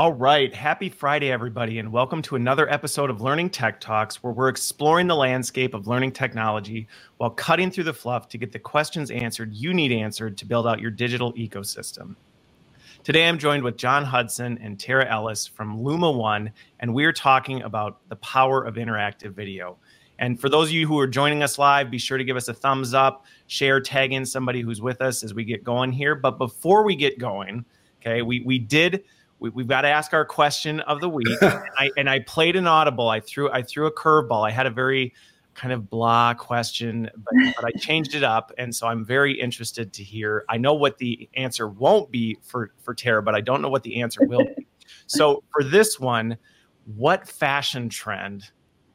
[0.00, 0.54] All right.
[0.54, 5.08] Happy Friday, everybody, and welcome to another episode of Learning Tech Talks, where we're exploring
[5.08, 6.88] the landscape of learning technology
[7.18, 10.66] while cutting through the fluff to get the questions answered you need answered to build
[10.66, 12.16] out your digital ecosystem.
[13.04, 17.60] Today, I'm joined with John Hudson and Tara Ellis from Luma One, and we're talking
[17.60, 19.76] about the power of interactive video.
[20.18, 22.48] And for those of you who are joining us live, be sure to give us
[22.48, 26.14] a thumbs up, share, tag in somebody who's with us as we get going here.
[26.14, 27.66] But before we get going,
[28.00, 29.04] okay, we, we did
[29.40, 31.28] we, have got to ask our question of the week.
[31.42, 33.08] and, I, and I played an audible.
[33.08, 34.46] I threw I threw a curveball.
[34.46, 35.14] I had a very
[35.54, 39.92] kind of blah question, but, but, I changed it up, and so I'm very interested
[39.94, 40.44] to hear.
[40.48, 43.82] I know what the answer won't be for for Tara, but I don't know what
[43.82, 44.66] the answer will be.
[45.06, 46.36] So for this one,
[46.96, 48.50] what fashion trend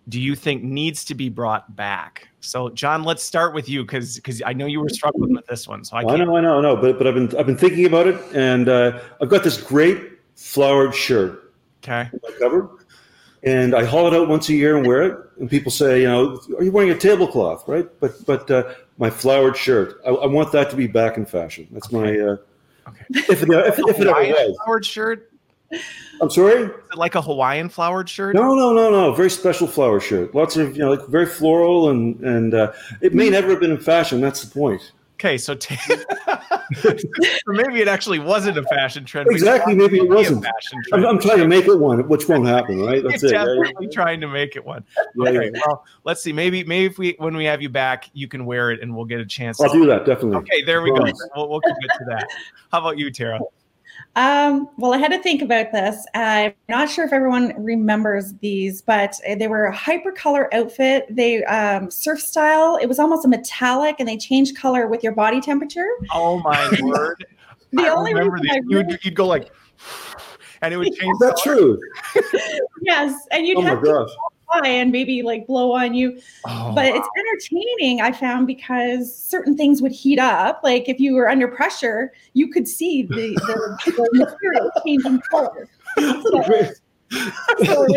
[0.10, 2.28] do you think needs to be brought back?
[2.40, 5.68] So, John, let's start with you because because I know you were struggling with this
[5.68, 5.84] one.
[5.84, 7.86] So I, I know, I know, I know, but but I've been I've been thinking
[7.86, 11.54] about it, and uh, I've got this great flowered shirt.
[11.84, 12.10] Okay.
[12.40, 12.70] Cover.
[13.44, 15.20] And I haul it out once a year and wear it.
[15.40, 17.88] And people say, you know, are you wearing a tablecloth, right?
[18.00, 21.68] But but uh, my flowered shirt, I, I, want that to be back in fashion.
[21.72, 22.18] That's okay.
[22.18, 22.20] my.
[22.20, 22.38] Uh,
[22.88, 23.06] okay.
[23.10, 24.58] If it, if, if it ever was.
[24.64, 25.32] Flowered shirt.
[26.22, 26.70] I'm sorry.
[26.96, 28.36] like a Hawaiian flowered shirt?
[28.36, 29.14] No, no, no, no.
[29.14, 30.34] Very special flower shirt.
[30.34, 33.72] Lots of you know, like very floral, and and uh, it may never have been
[33.72, 34.22] in fashion.
[34.22, 34.92] That's the point.
[35.16, 35.78] Okay, so, t-
[37.48, 39.30] maybe it actually wasn't a fashion trend.
[39.32, 40.44] Exactly, maybe it wasn't.
[40.44, 41.06] fashion trend.
[41.06, 43.02] I'm, I'm, trying to make it one, which won't happen, right?
[43.10, 43.34] That's You're it.
[43.34, 44.84] Definitely trying to make it one.
[45.16, 45.62] Yeah, okay, yeah.
[45.66, 46.34] well, let's see.
[46.34, 49.06] Maybe, maybe if we when we have you back, you can wear it, and we'll
[49.06, 49.62] get a chance.
[49.62, 50.36] I'll do that definitely.
[50.40, 51.06] Okay, there we go.
[51.34, 52.28] We'll, we'll commit to that.
[52.74, 53.40] How about you, Tara?
[54.16, 56.06] Um, well, I had to think about this.
[56.14, 61.06] I'm not sure if everyone remembers these, but they were a hypercolor outfit.
[61.10, 62.78] They um, surf style.
[62.82, 65.88] It was almost a metallic, and they changed color with your body temperature.
[66.14, 67.26] Oh my word!
[67.72, 68.62] the I only remember these.
[68.68, 69.52] You'd, you'd, go like,
[70.62, 71.18] and it would change.
[71.20, 71.78] That's true.
[72.82, 74.08] yes, and you'd oh have to
[74.64, 76.20] and maybe like blow on you.
[76.48, 80.62] Oh, but it's entertaining, I found, because certain things would heat up.
[80.64, 85.68] Like if you were under pressure, you could see the, the, the material changing color.
[85.98, 86.44] So,
[87.66, 87.88] so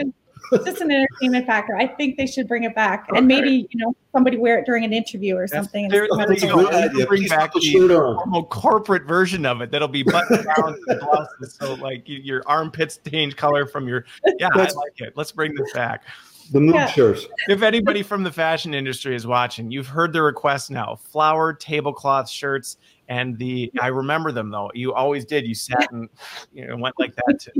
[0.64, 1.76] just an entertainment factor.
[1.76, 3.18] I think they should bring it back, okay.
[3.18, 5.88] and maybe you know somebody wear it during an interview or something.
[5.88, 7.06] There, there you go.
[7.06, 9.70] Bring back the corporate version of it.
[9.70, 14.04] That'll be button down and blouses, so like your armpits change color from your.
[14.38, 15.12] Yeah, I like it.
[15.16, 16.04] Let's bring this back.
[16.50, 16.86] The mood yeah.
[16.86, 17.26] shirts.
[17.48, 22.28] If anybody from the fashion industry is watching, you've heard the request now: flower tablecloth
[22.28, 22.76] shirts.
[23.08, 24.70] And the I remember them though.
[24.74, 25.46] You always did.
[25.46, 26.08] You sat and
[26.52, 27.52] you know went like that to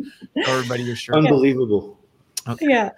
[0.47, 1.17] everybody your shirt.
[1.17, 1.99] Unbelievable.
[2.47, 2.67] Okay.
[2.69, 2.91] Yeah.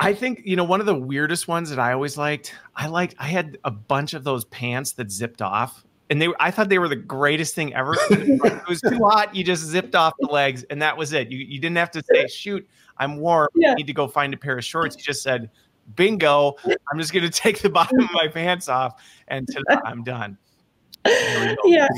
[0.00, 2.54] I think you know one of the weirdest ones that I always liked.
[2.76, 3.14] I liked.
[3.18, 6.28] I had a bunch of those pants that zipped off, and they.
[6.38, 7.96] I thought they were the greatest thing ever.
[8.10, 9.34] it was too hot.
[9.34, 11.30] You just zipped off the legs, and that was it.
[11.30, 13.48] You you didn't have to say, "Shoot, I'm warm.
[13.54, 13.72] Yeah.
[13.72, 14.96] I need to go find a pair of shorts.
[14.96, 15.50] He just said,
[15.96, 16.56] bingo.
[16.90, 19.48] I'm just going to take the bottom of my pants off and
[19.84, 20.38] I'm done.
[21.64, 21.88] Yeah.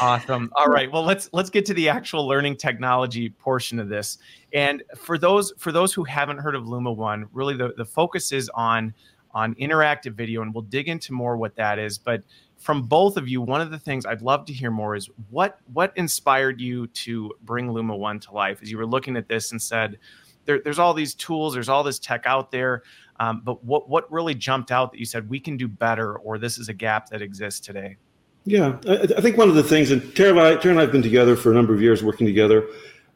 [0.00, 0.50] Awesome.
[0.56, 0.90] All right.
[0.90, 4.18] Well, let's let's get to the actual learning technology portion of this.
[4.52, 8.32] And for those for those who haven't heard of Luma One, really the, the focus
[8.32, 8.92] is on
[9.32, 11.98] on interactive video, and we'll dig into more what that is.
[11.98, 12.24] But
[12.58, 15.58] from both of you, one of the things I'd love to hear more is what
[15.72, 19.52] what inspired you to bring Luma One to life as you were looking at this
[19.52, 19.98] and said,
[20.46, 22.82] there, "There's all these tools, there's all this tech out there,
[23.20, 26.38] um, but what what really jumped out that you said we can do better, or
[26.38, 27.96] this is a gap that exists today?"
[28.44, 30.82] Yeah, I, I think one of the things, and Tara and, I, Tara and I
[30.82, 32.66] have been together for a number of years, working together,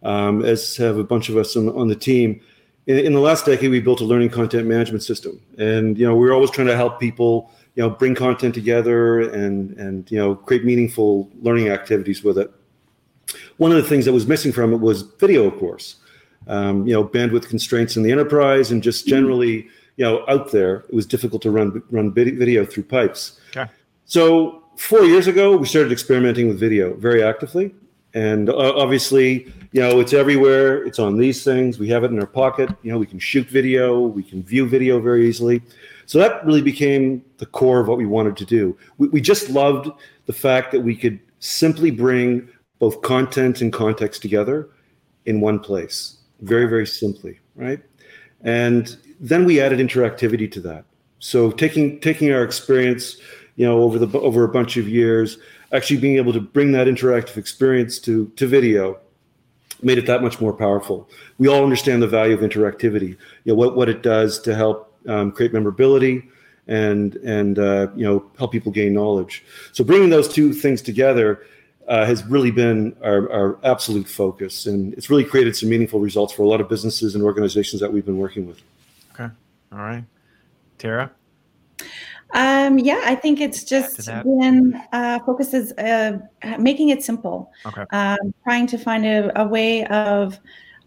[0.02, 2.40] um, as have a bunch of us on, on the team.
[2.86, 6.14] In, in the last decade, we built a learning content management system, and you know
[6.14, 7.50] we're always trying to help people
[7.80, 12.50] you know bring content together and and you know create meaningful learning activities with it.
[13.56, 15.96] One of the things that was missing from it was video of course.
[16.46, 19.66] Um, you know bandwidth constraints in the enterprise and just generally
[19.96, 23.40] you know out there it was difficult to run run video through pipes.
[23.56, 23.70] Okay.
[24.04, 27.74] so four years ago we started experimenting with video very actively.
[28.12, 30.84] And uh, obviously you know it's everywhere.
[30.84, 31.78] It's on these things.
[31.78, 32.68] We have it in our pocket.
[32.82, 34.00] You know we can shoot video.
[34.00, 35.62] We can view video very easily
[36.10, 38.76] so that really became the core of what we wanted to do.
[38.98, 39.88] We, we just loved
[40.26, 42.48] the fact that we could simply bring
[42.80, 44.68] both content and context together
[45.26, 47.78] in one place, very, very simply, right?
[48.40, 50.84] And then we added interactivity to that.
[51.20, 53.16] So taking taking our experience,
[53.54, 55.38] you know, over the over a bunch of years,
[55.72, 58.98] actually being able to bring that interactive experience to to video
[59.80, 61.08] made it that much more powerful.
[61.38, 63.10] We all understand the value of interactivity,
[63.44, 66.28] you know, what, what it does to help um, create memorability,
[66.66, 69.44] and and uh, you know help people gain knowledge.
[69.72, 71.42] So bringing those two things together,
[71.88, 76.32] uh, has really been our, our absolute focus, and it's really created some meaningful results
[76.32, 78.62] for a lot of businesses and organizations that we've been working with.
[79.12, 79.32] Okay,
[79.72, 80.04] all right,
[80.78, 81.10] Tara.
[82.32, 86.18] Um, yeah, I think it's just been uh, focuses uh,
[86.58, 87.50] making it simple.
[87.66, 87.84] Okay.
[87.90, 90.38] Um, trying to find a, a way of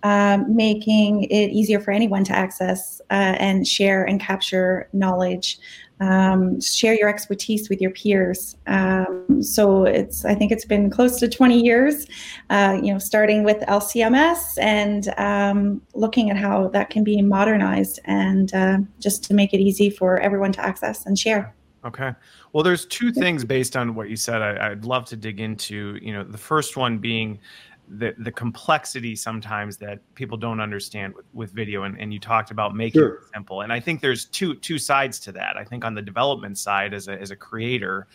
[0.03, 5.59] um, making it easier for anyone to access uh, and share and capture knowledge
[6.03, 8.57] um, share your expertise with your peers.
[8.67, 12.07] Um, so it's, I think it's been close to 20 years,
[12.49, 17.99] uh, you know, starting with LCMS and um, looking at how that can be modernized
[18.05, 21.53] and uh, just to make it easy for everyone to access and share.
[21.85, 22.13] Okay.
[22.53, 24.41] Well, there's two things based on what you said.
[24.41, 25.97] I, would love to dig into.
[26.01, 27.39] You know, the first one being
[27.87, 32.51] the the complexity sometimes that people don't understand with, with video and, and you talked
[32.51, 33.15] about making sure.
[33.15, 33.61] it simple.
[33.61, 35.57] And i think there's two two sides to that.
[35.57, 38.07] I think on the development side as a, as a creator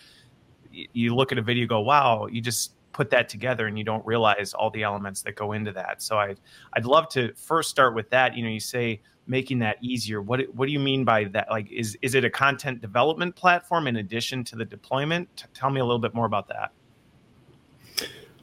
[0.71, 4.05] you look at a video go wow you just put that together and you don't
[4.05, 6.03] realize all the elements that go into that.
[6.03, 6.35] So i
[6.75, 8.37] i'd love to first start with that.
[8.37, 10.23] You know you say making that easier.
[10.23, 11.51] What what do you mean by that?
[11.51, 15.45] Like is is it a content development platform in addition to the deployment?
[15.53, 16.73] Tell me a little bit more about that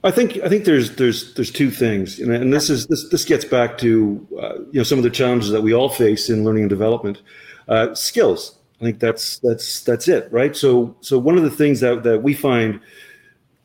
[0.05, 3.25] I think I think there's there's there's two things, and, and this is this this
[3.25, 6.43] gets back to uh, you know some of the challenges that we all face in
[6.43, 7.21] learning and development.
[7.67, 8.55] Uh, skills.
[8.79, 10.55] I think that's that's that's it, right?
[10.55, 12.79] So so one of the things that that we find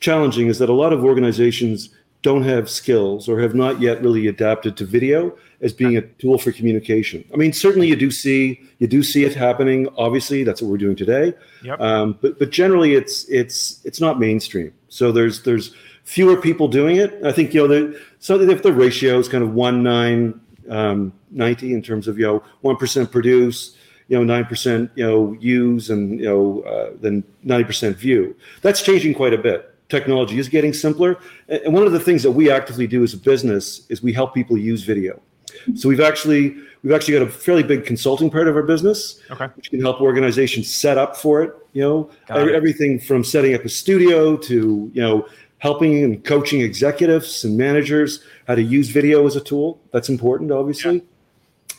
[0.01, 1.91] challenging is that a lot of organizations
[2.23, 6.39] don't have skills or have not yet really adapted to video as being a tool
[6.39, 7.25] for communication.
[7.35, 9.89] I mean, certainly you do see you do see it happening.
[9.99, 11.35] Obviously, that's what we're doing today.
[11.65, 11.81] Yep.
[11.81, 14.73] Um, but but generally, it's it's it's not mainstream.
[14.89, 15.75] So there's there's
[16.11, 17.25] fewer people doing it.
[17.25, 21.13] I think you know the so if the ratio is kind of one nine um,
[21.31, 23.77] ninety in terms of you know one percent produce,
[24.09, 28.35] you know nine percent you know use, and you know uh, then ninety percent view.
[28.61, 29.73] That's changing quite a bit.
[29.89, 31.17] Technology is getting simpler,
[31.49, 34.35] and one of the things that we actively do as a business is we help
[34.35, 35.21] people use video.
[35.77, 39.47] So we've actually we've actually got a fairly big consulting part of our business, okay.
[39.55, 41.55] which can help organizations set up for it.
[41.73, 45.27] You know, everything from setting up a studio to you know
[45.61, 49.81] helping and coaching executives and managers how to use video as a tool.
[49.93, 50.97] That's important, obviously.
[50.97, 51.03] Yeah.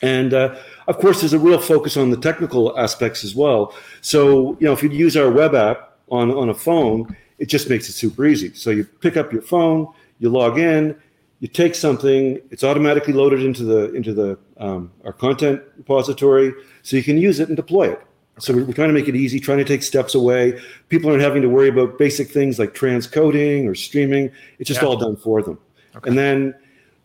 [0.04, 0.56] And uh,
[0.88, 3.76] of course, there's a real focus on the technical aspects as well.
[4.02, 7.70] So, you know, if you use our web app on, on a phone, it just
[7.70, 8.54] makes it super easy.
[8.54, 9.88] So you pick up your phone,
[10.20, 10.96] you log in,
[11.40, 16.54] you take something, it's automatically loaded into the into the um, our content repository,
[16.84, 18.02] so you can use it and deploy it.
[18.40, 20.60] So we're trying to make it easy, trying to take steps away.
[20.90, 24.32] People aren't having to worry about basic things like transcoding or streaming.
[24.58, 24.88] It's just yeah.
[24.88, 25.60] all done for them.
[25.96, 26.10] Okay.
[26.10, 26.56] And then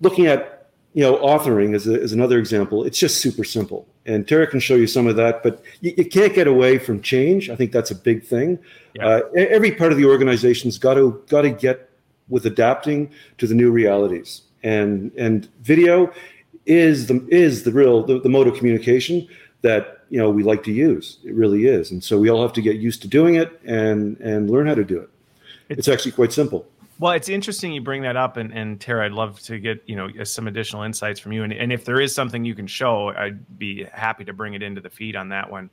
[0.01, 3.87] looking at you know authoring as, a, as another example, it's just super simple.
[4.07, 7.03] And Tara can show you some of that, but you, you can't get away from
[7.03, 7.51] change.
[7.51, 8.59] I think that's a big thing.
[8.95, 9.07] Yeah.
[9.07, 11.91] Uh, every part of the organization's got to got to get
[12.29, 14.43] with adapting to the new realities.
[14.63, 16.13] And and video
[16.67, 19.29] is the is the real the, the mode of communication
[19.63, 21.19] that you know we like to use.
[21.25, 24.19] It really is, and so we all have to get used to doing it and
[24.21, 25.11] and learn how to do it.
[25.69, 26.67] It's, it's actually quite simple.
[26.99, 29.97] Well, it's interesting you bring that up, and, and Tara, I'd love to get you
[29.97, 31.45] know some additional insights from you.
[31.45, 34.63] And, and if there is something you can show, I'd be happy to bring it
[34.63, 35.69] into the feed on that one.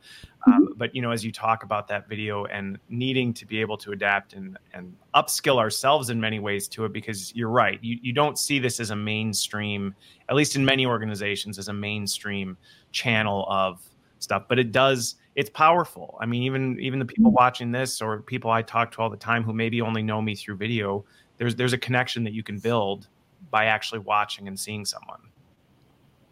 [0.46, 0.74] Um, mm-hmm.
[0.76, 3.94] but you know, as you talk about that video and needing to be able to
[3.94, 8.12] adapt and and upskill ourselves in many ways to it, because you're right, you you
[8.12, 9.96] don't see this as a mainstream,
[10.28, 12.58] at least in many organizations, as a mainstream
[12.92, 13.82] channel of
[14.24, 16.18] stuff but it does it's powerful.
[16.22, 17.38] I mean even even the people mm-hmm.
[17.38, 20.36] watching this or people i talk to all the time who maybe only know me
[20.36, 21.04] through video
[21.38, 23.08] there's there's a connection that you can build
[23.52, 25.20] by actually watching and seeing someone.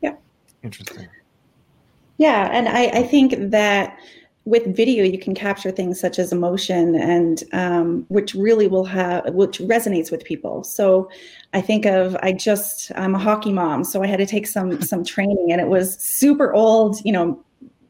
[0.01, 0.15] Yeah.
[0.63, 1.07] Interesting.
[2.17, 3.97] Yeah and i i think that
[4.45, 9.33] with video you can capture things such as emotion and um, which really will have
[9.33, 10.63] which resonates with people.
[10.63, 11.09] So
[11.53, 14.81] i think of i just i'm a hockey mom so i had to take some
[14.91, 17.43] some training and it was super old you know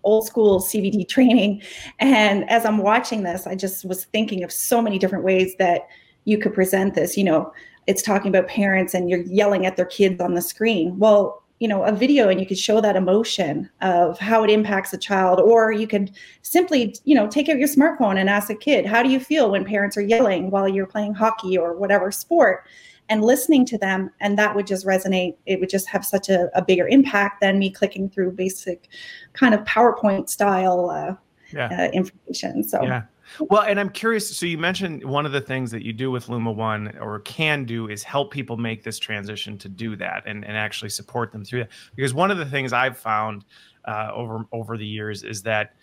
[0.03, 1.61] old school cbt training.
[1.99, 5.87] And as i'm watching this i just was thinking of so many different ways that
[6.25, 7.17] you could present this.
[7.17, 7.53] You know
[7.87, 10.97] it's talking about parents and you're yelling at their kids on the screen.
[10.99, 14.91] Well you know a video and you could show that emotion of how it impacts
[14.93, 18.55] a child or you could simply you know take out your smartphone and ask a
[18.55, 22.11] kid how do you feel when parents are yelling while you're playing hockey or whatever
[22.11, 22.65] sport
[23.11, 26.49] and listening to them and that would just resonate it would just have such a,
[26.57, 28.87] a bigger impact than me clicking through basic
[29.33, 31.13] kind of powerpoint style uh,
[31.53, 31.67] yeah.
[31.67, 33.03] uh, information so yeah
[33.39, 34.35] well, and I'm curious.
[34.35, 37.63] So you mentioned one of the things that you do with Luma One or can
[37.63, 41.45] do is help people make this transition to do that and, and actually support them
[41.45, 41.69] through that.
[41.95, 43.45] Because one of the things I've found
[43.85, 45.75] uh, over over the years is that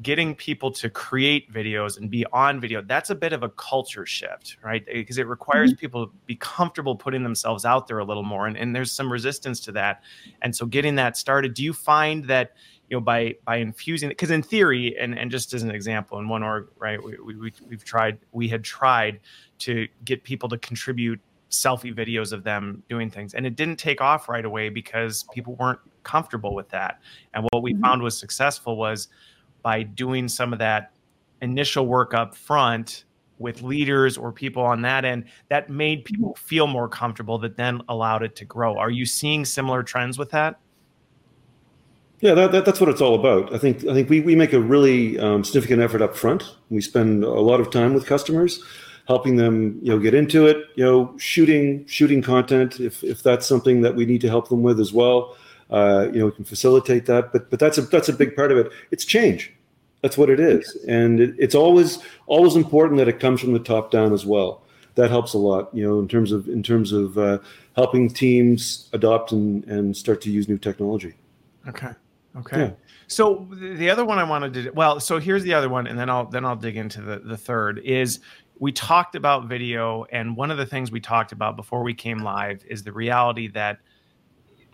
[0.00, 4.06] getting people to create videos and be on video that's a bit of a culture
[4.06, 5.80] shift right because it requires mm-hmm.
[5.80, 9.12] people to be comfortable putting themselves out there a little more and, and there's some
[9.12, 10.02] resistance to that
[10.40, 12.52] and so getting that started do you find that
[12.88, 16.18] you know by by infusing it because in theory and and just as an example
[16.18, 19.20] in one org right we, we we've tried we had tried
[19.58, 21.20] to get people to contribute
[21.50, 25.54] selfie videos of them doing things and it didn't take off right away because people
[25.56, 27.00] weren't comfortable with that
[27.34, 27.82] and what we mm-hmm.
[27.82, 29.08] found was successful was
[29.62, 30.92] by doing some of that
[31.40, 33.04] initial work up front
[33.38, 37.82] with leaders or people on that end that made people feel more comfortable that then
[37.88, 38.78] allowed it to grow.
[38.78, 40.58] Are you seeing similar trends with that?
[42.20, 43.52] Yeah that, that, that's what it's all about.
[43.52, 46.56] I think i think we, we make a really um, significant effort up front.
[46.70, 48.62] We spend a lot of time with customers
[49.08, 53.46] helping them you know get into it you know shooting shooting content if, if that's
[53.46, 55.36] something that we need to help them with as well
[55.72, 57.32] uh, you know, we can facilitate that.
[57.32, 58.70] But but that's a that's a big part of it.
[58.90, 59.52] It's change.
[60.02, 63.58] That's what it is, and it, it's always always important that it comes from the
[63.58, 64.62] top down as well.
[64.94, 67.38] That helps a lot, you know, in terms of in terms of uh,
[67.74, 71.14] helping teams adopt and and start to use new technology.
[71.66, 71.90] Okay.
[72.36, 72.58] Okay.
[72.58, 72.70] Yeah.
[73.06, 76.10] So the other one I wanted to well, so here's the other one, and then
[76.10, 78.20] I'll then I'll dig into the the third is
[78.58, 82.18] we talked about video, and one of the things we talked about before we came
[82.18, 83.78] live is the reality that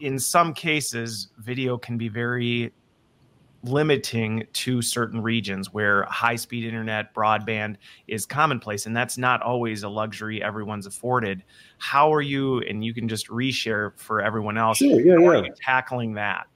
[0.01, 2.73] in some cases, video can be very
[3.65, 7.77] limiting to certain regions where high speed internet broadband
[8.07, 11.43] is commonplace and that's not always a luxury everyone's afforded
[11.79, 15.29] how are you and you can just reshare for everyone else sure, yeah, how yeah.
[15.29, 16.47] are you tackling that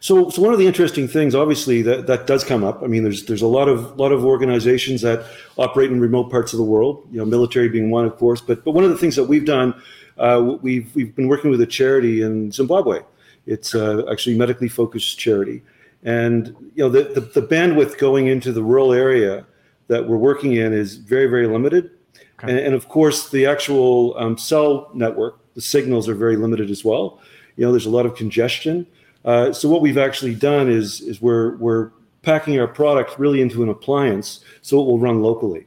[0.00, 2.82] so, so one of the interesting things, obviously, that, that does come up.
[2.82, 5.24] I mean, there's there's a lot of lot of organizations that
[5.56, 7.08] operate in remote parts of the world.
[7.10, 8.42] You know, military being one, of course.
[8.42, 9.74] But but one of the things that we've done
[10.18, 13.00] uh, we've we've been working with a charity in Zimbabwe.
[13.46, 15.62] It's uh, actually medically focused charity,
[16.02, 19.44] and you know the, the, the bandwidth going into the rural area
[19.88, 21.90] that we're working in is very very limited,
[22.38, 22.52] okay.
[22.52, 26.84] and, and, of course the actual um, cell network, the signals are very limited as
[26.84, 27.20] well.
[27.56, 28.86] You know, there's a lot of congestion.
[29.24, 31.90] Uh, so what we've actually done is is we're we're
[32.22, 35.66] packing our product really into an appliance so it will run locally.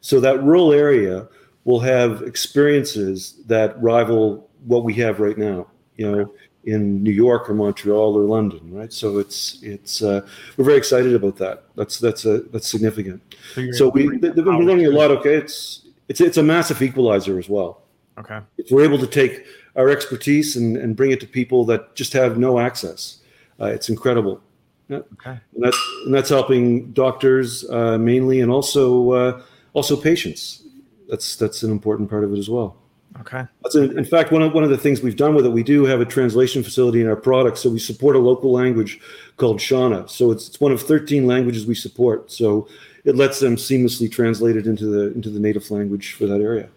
[0.00, 1.26] So that rural area
[1.66, 5.66] will have experiences that rival what we have right now.
[5.96, 8.92] You know, in New York or Montreal or London, right?
[8.92, 11.64] So it's it's uh, we're very excited about that.
[11.74, 13.22] That's that's a that's significant.
[13.54, 15.10] So, so we they've been learning a lot.
[15.10, 17.82] Okay, it's it's it's a massive equalizer as well.
[18.18, 19.44] Okay, if we're able to take
[19.76, 23.20] our expertise and, and bring it to people that just have no access,
[23.60, 24.40] uh, it's incredible.
[24.88, 24.98] Yeah.
[25.14, 29.42] Okay, and that's and that's helping doctors uh, mainly, and also uh,
[29.72, 30.65] also patients
[31.08, 32.76] that's that's an important part of it as well.
[33.20, 33.44] Okay.
[33.62, 35.50] That's in fact one of one of the things we've done with it.
[35.50, 39.00] We do have a translation facility in our product, so we support a local language
[39.36, 40.08] called Shona.
[40.10, 42.30] So it's it's one of 13 languages we support.
[42.30, 42.68] So
[43.04, 46.68] it lets them seamlessly translate it into the into the native language for that area.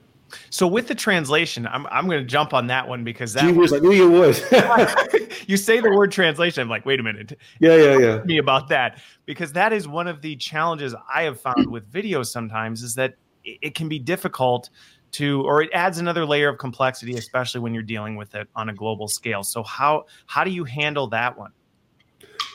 [0.50, 3.52] So with the translation, I'm I'm going to jump on that one because that Gee
[3.52, 4.38] was, I knew you would.
[5.48, 7.38] you say the word translation, I'm like, wait a minute.
[7.60, 8.24] Yeah, yeah, yeah.
[8.24, 12.28] Me about that because that is one of the challenges I have found with videos
[12.28, 13.16] sometimes is that
[13.62, 14.70] it can be difficult
[15.12, 18.70] to or it adds another layer of complexity especially when you're dealing with it on
[18.70, 19.44] a global scale.
[19.44, 21.52] So how how do you handle that one?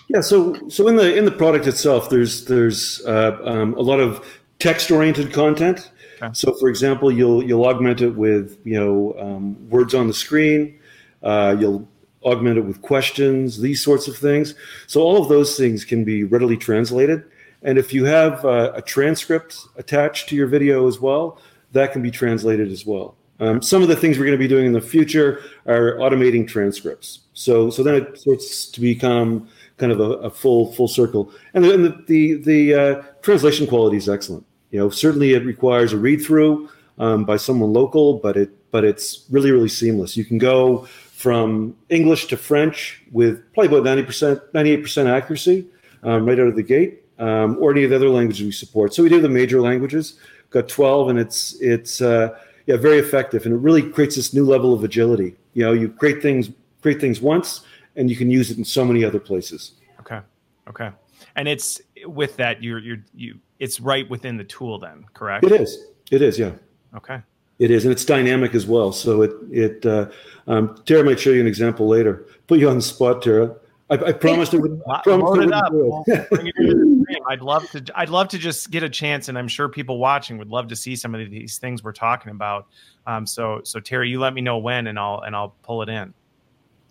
[0.08, 4.00] Yeah so so in the in the product itself there's there's uh, um, a lot
[4.00, 4.24] of
[4.58, 5.90] text oriented content.
[6.22, 6.30] Okay.
[6.32, 10.78] so for example you'll you'll augment it with you know um, words on the screen.
[11.22, 11.88] Uh, you'll
[12.22, 14.54] augment it with questions these sorts of things.
[14.86, 17.24] So all of those things can be readily translated
[17.64, 21.40] and if you have uh, a transcript attached to your video as well,
[21.72, 23.16] that can be translated as well.
[23.40, 26.46] Um, some of the things we're going to be doing in the future are automating
[26.46, 27.20] transcripts.
[27.32, 31.32] So, so then it starts to become kind of a, a full full circle.
[31.52, 34.46] And the the the, the uh, translation quality is excellent.
[34.70, 36.68] You know, certainly it requires a read through
[36.98, 40.16] um, by someone local, but it but it's really really seamless.
[40.16, 45.08] You can go from English to French with probably about ninety percent, ninety eight percent
[45.08, 45.66] accuracy
[46.04, 48.94] um, right out of the gate um, or any of the other languages we support.
[48.94, 50.18] So we do the major languages,
[50.50, 54.44] got 12, and it's it's uh, yeah very effective, and it really creates this new
[54.44, 55.36] level of agility.
[55.54, 56.50] You know, you create things
[56.82, 57.62] create things once,
[57.96, 59.72] and you can use it in so many other places.
[60.00, 60.20] Okay,
[60.68, 60.90] okay,
[61.36, 65.44] and it's with that you're you're you it's right within the tool then, correct?
[65.44, 65.86] It is.
[66.10, 66.38] It is.
[66.38, 66.52] Yeah.
[66.94, 67.20] Okay.
[67.58, 68.92] It is, and it's dynamic as well.
[68.92, 70.10] So it it uh,
[70.48, 72.26] um, Tara might show you an example later.
[72.46, 73.54] Put you on the spot, Tara.
[73.90, 74.82] I, I promised it would.
[75.02, 75.72] Promised it, it up.
[76.06, 77.84] it I'd love to.
[77.94, 80.76] I'd love to just get a chance, and I'm sure people watching would love to
[80.76, 82.66] see some of these things we're talking about.
[83.06, 85.90] Um, so, so Terry, you let me know when, and I'll and I'll pull it
[85.90, 86.14] in.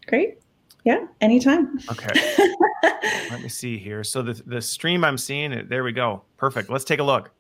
[0.05, 0.37] Great.
[0.83, 1.79] Yeah, anytime.
[1.89, 2.35] Okay.
[3.31, 4.03] Let me see here.
[4.03, 6.23] So the the stream I'm seeing, there we go.
[6.37, 6.69] Perfect.
[6.69, 7.31] Let's take a look.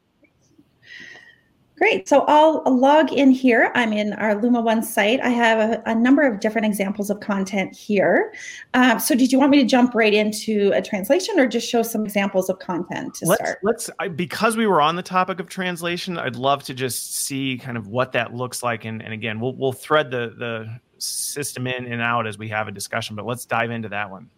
[1.77, 2.07] Great.
[2.07, 3.71] So I'll log in here.
[3.73, 5.19] I'm in our Luma One site.
[5.21, 8.33] I have a, a number of different examples of content here.
[8.75, 11.81] Um, so did you want me to jump right into a translation or just show
[11.81, 13.59] some examples of content to let's, start?
[13.63, 17.75] Let's, because we were on the topic of translation, I'd love to just see kind
[17.75, 18.85] of what that looks like.
[18.85, 22.67] And, and again, we'll, we'll thread the, the system in and out as we have
[22.67, 24.29] a discussion, but let's dive into that one.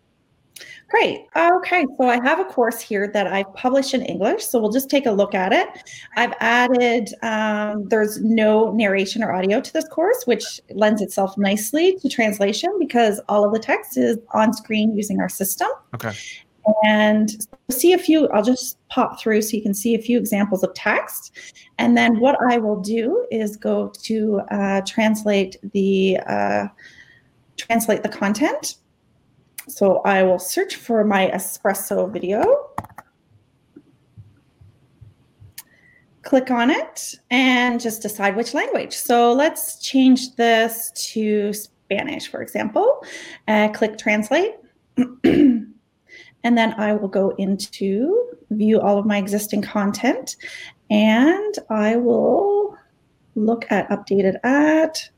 [0.89, 1.25] Great.
[1.35, 4.45] Okay, so I have a course here that I've published in English.
[4.45, 5.67] So we'll just take a look at it.
[6.15, 11.97] I've added, um, there's no narration or audio to this course, which lends itself nicely
[11.97, 15.67] to translation because all of the text is on screen using our system.
[15.93, 16.13] Okay.
[16.83, 17.29] And
[17.69, 20.74] see a few, I'll just pop through so you can see a few examples of
[20.74, 21.35] text.
[21.77, 26.67] And then what I will do is go to uh, translate the uh,
[27.57, 28.77] translate the content.
[29.67, 32.69] So I will search for my espresso video.
[36.22, 38.93] Click on it and just decide which language.
[38.93, 43.03] So let's change this to Spanish, for example.
[43.48, 44.55] Uh, click translate.
[45.25, 45.75] and
[46.43, 50.36] then I will go into view all of my existing content
[50.89, 52.77] and I will
[53.36, 55.10] look at updated at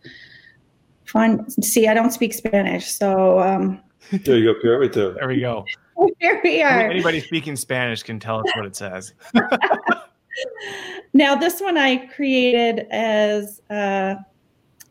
[1.06, 5.12] find see I don't speak Spanish so um, there you go, Pierre, right there.
[5.12, 5.66] There we go.
[6.20, 6.90] Here we are.
[6.90, 9.14] Anybody speaking Spanish can tell us what it says.
[11.14, 14.16] now, this one I created as uh,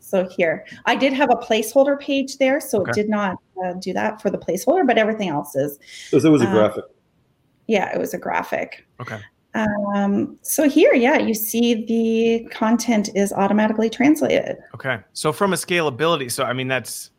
[0.06, 0.64] so here.
[0.84, 2.90] I did have a placeholder page there, so okay.
[2.90, 5.78] it did not uh, do that for the placeholder, but everything else is.
[6.08, 6.84] So it was a um, graphic.
[7.66, 8.86] Yeah, it was a graphic.
[9.00, 9.18] Okay.
[9.54, 14.58] Um, so here, yeah, you see the content is automatically translated.
[14.74, 14.98] Okay.
[15.12, 17.10] So from a scalability, so I mean that's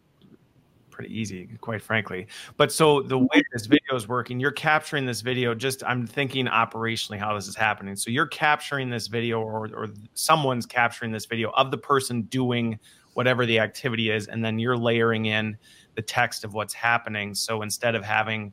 [0.97, 2.25] pretty easy, quite frankly.
[2.57, 3.25] But so the mm-hmm.
[3.31, 5.53] way this video is working, you're capturing this video.
[5.53, 7.95] Just I'm thinking operationally how this is happening.
[7.95, 12.79] So you're capturing this video, or or someone's capturing this video of the person doing
[13.13, 15.55] whatever the activity is, and then you're layering in
[15.93, 17.35] the text of what's happening.
[17.35, 18.51] So instead of having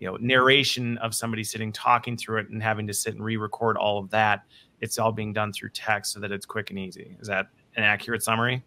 [0.00, 3.76] you know narration of somebody sitting talking through it and having to sit and re-record
[3.76, 4.44] all of that
[4.80, 7.82] it's all being done through text so that it's quick and easy is that an
[7.82, 8.62] accurate summary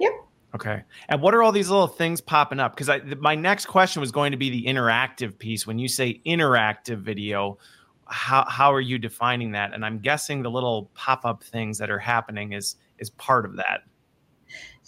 [0.00, 0.10] yep
[0.56, 0.82] Okay.
[1.10, 2.74] And what are all these little things popping up?
[2.74, 5.66] Because my next question was going to be the interactive piece.
[5.66, 7.58] When you say interactive video,
[8.06, 9.74] how how are you defining that?
[9.74, 13.56] And I'm guessing the little pop up things that are happening is is part of
[13.56, 13.80] that.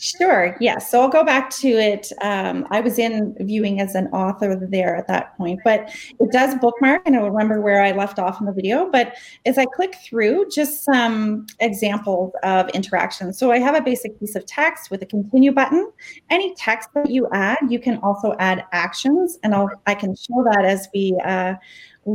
[0.00, 0.56] Sure.
[0.60, 0.78] Yeah.
[0.78, 2.12] So I'll go back to it.
[2.22, 6.54] Um, I was in viewing as an author there at that point, but it does
[6.60, 8.88] bookmark, and I remember where I left off in the video.
[8.88, 13.32] But as I click through, just some examples of interaction.
[13.32, 15.90] So I have a basic piece of text with a continue button.
[16.30, 20.44] Any text that you add, you can also add actions, and I'll I can show
[20.52, 21.54] that as we uh,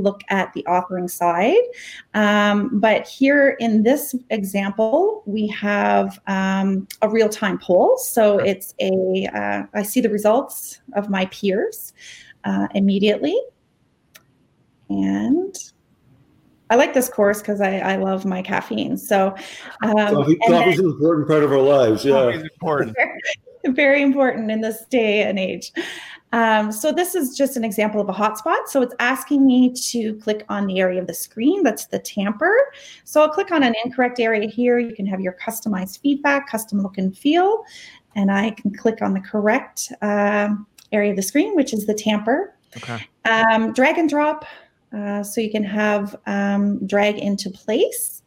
[0.02, 1.62] look at the authoring side.
[2.14, 7.98] Um, but here in this example, we have um, a real-time poll.
[7.98, 11.94] So it's a uh, I see the results of my peers
[12.44, 13.38] uh, immediately.
[14.90, 15.56] And
[16.70, 18.98] I like this course because I, I love my caffeine.
[18.98, 19.36] So
[19.84, 22.04] um, coffee, is an important part of our lives.
[22.04, 22.96] Yeah, important.
[22.96, 23.20] Very,
[23.76, 25.72] very important in this day and age.
[26.34, 28.68] Um, so this is just an example of a hotspot.
[28.68, 32.58] So it's asking me to click on the area of the screen that's the tamper.
[33.06, 34.80] So I'll click on an incorrect area here.
[34.80, 37.64] You can have your customized feedback, custom look and feel,
[38.16, 40.50] and I can click on the correct uh,
[40.92, 42.56] area of the screen, which is the tamper.
[42.76, 43.08] Okay.
[43.26, 44.46] Um, drag and drop,
[44.92, 48.24] uh, so you can have um, drag into place.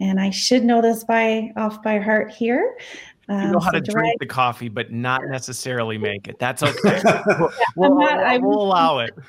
[0.00, 2.76] And I should know this by off by heart here.
[3.30, 6.38] Um, you know how so to drink the coffee, but not necessarily make it.
[6.38, 7.02] That's okay.
[7.76, 9.10] we'll, not, we'll, allow it.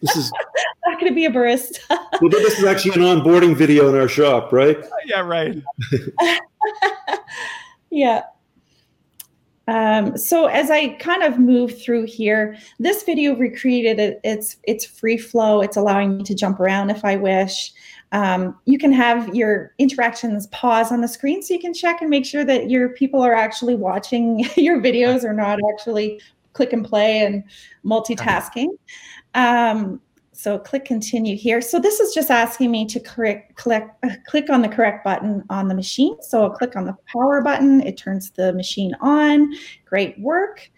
[0.00, 0.32] This is
[0.86, 1.80] not going to be a barista.
[2.20, 4.78] well, this is actually an onboarding video in our shop, right?
[5.06, 5.60] Yeah, right.
[7.90, 8.22] yeah.
[9.66, 14.84] Um, so as I kind of move through here, this video recreated it, it's it's
[14.84, 15.62] free flow.
[15.62, 17.72] It's allowing me to jump around if I wish.
[18.12, 22.10] Um, you can have your interactions pause on the screen so you can check and
[22.10, 26.20] make sure that your people are actually watching your videos or not actually
[26.52, 27.42] click and play and
[27.84, 28.68] multitasking.
[29.34, 30.00] Um,
[30.32, 31.60] so click continue here.
[31.60, 33.50] So this is just asking me to click,
[34.02, 36.16] uh, click on the correct button on the machine.
[36.20, 37.80] So I'll click on the power button.
[37.82, 39.52] It turns the machine on.
[39.84, 40.70] Great work.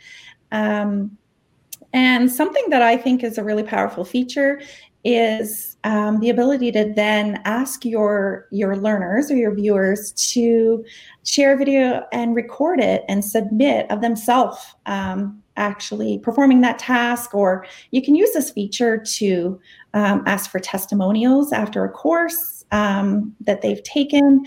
[0.53, 1.17] Um,
[1.95, 4.61] and something that I think is a really powerful feature
[5.05, 10.85] is um, the ability to then ask your your learners or your viewers to
[11.25, 17.35] share a video and record it and submit of themselves um, actually performing that task,
[17.35, 19.61] or you can use this feature to
[19.93, 24.45] um, ask for testimonials after a course um, that they've taken,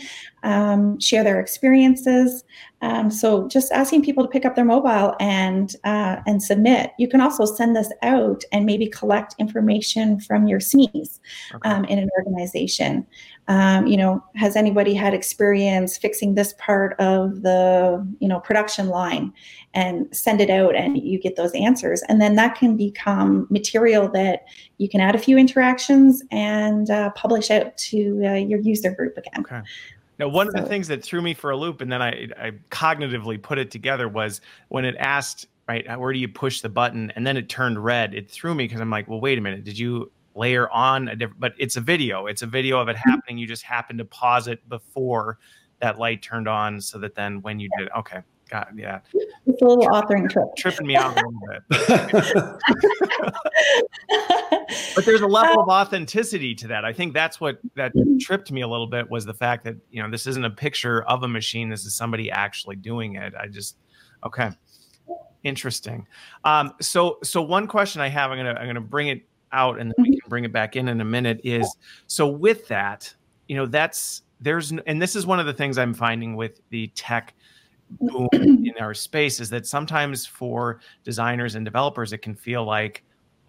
[0.48, 2.46] um, share their experiences.
[2.82, 6.92] Um, so just asking people to pick up their mobile and uh, and submit.
[6.98, 11.20] You can also send this out and maybe collect information from your SMEs
[11.54, 11.70] okay.
[11.70, 13.06] Um, in an organization.
[13.50, 18.88] Um, you know, has anybody had experience fixing this part of the you know production
[18.88, 19.34] line?
[19.74, 24.10] And send it out, and you get those answers, and then that can become material
[24.14, 24.46] that
[24.78, 29.18] you can add a few interactions and uh, publish out to uh, your user group
[29.18, 29.42] again.
[29.42, 29.62] Okay.
[30.20, 32.28] Now, one so, of the things that threw me for a loop, and then I,
[32.40, 36.70] I cognitively put it together, was when it asked, right, where do you push the
[36.70, 38.14] button, and then it turned red.
[38.14, 41.16] It threw me because I'm like, well, wait a minute, did you layer on a
[41.16, 41.40] different?
[41.40, 42.28] But it's a video.
[42.28, 43.10] It's a video of it mm-hmm.
[43.10, 43.38] happening.
[43.38, 45.38] You just happened to pause it before
[45.80, 49.00] that light turned on, so that then when you did, okay, God, yeah.
[49.46, 50.48] It's a little authoring trip.
[50.58, 51.64] Tripping me out a little bit.
[54.96, 56.86] but there's a level of uh, authenticity to that.
[56.86, 58.18] I think that's what that mm-hmm.
[58.18, 61.04] tripped me a little bit was the fact that, you know, this isn't a picture
[61.04, 61.70] of a machine.
[61.70, 63.34] This is somebody actually doing it.
[63.40, 63.78] I just,
[64.26, 64.50] okay.
[65.44, 66.08] Interesting.
[66.44, 69.22] Um, so, so one question I have, I'm going to, I'm going to bring it
[69.52, 70.20] out and then we mm-hmm.
[70.20, 73.14] can bring it back in in a minute is, so with that,
[73.48, 76.88] you know, that's, there's, and this is one of the things I'm finding with the
[76.96, 77.34] tech
[77.90, 83.04] boom in our space is that sometimes for designers and developers it can feel like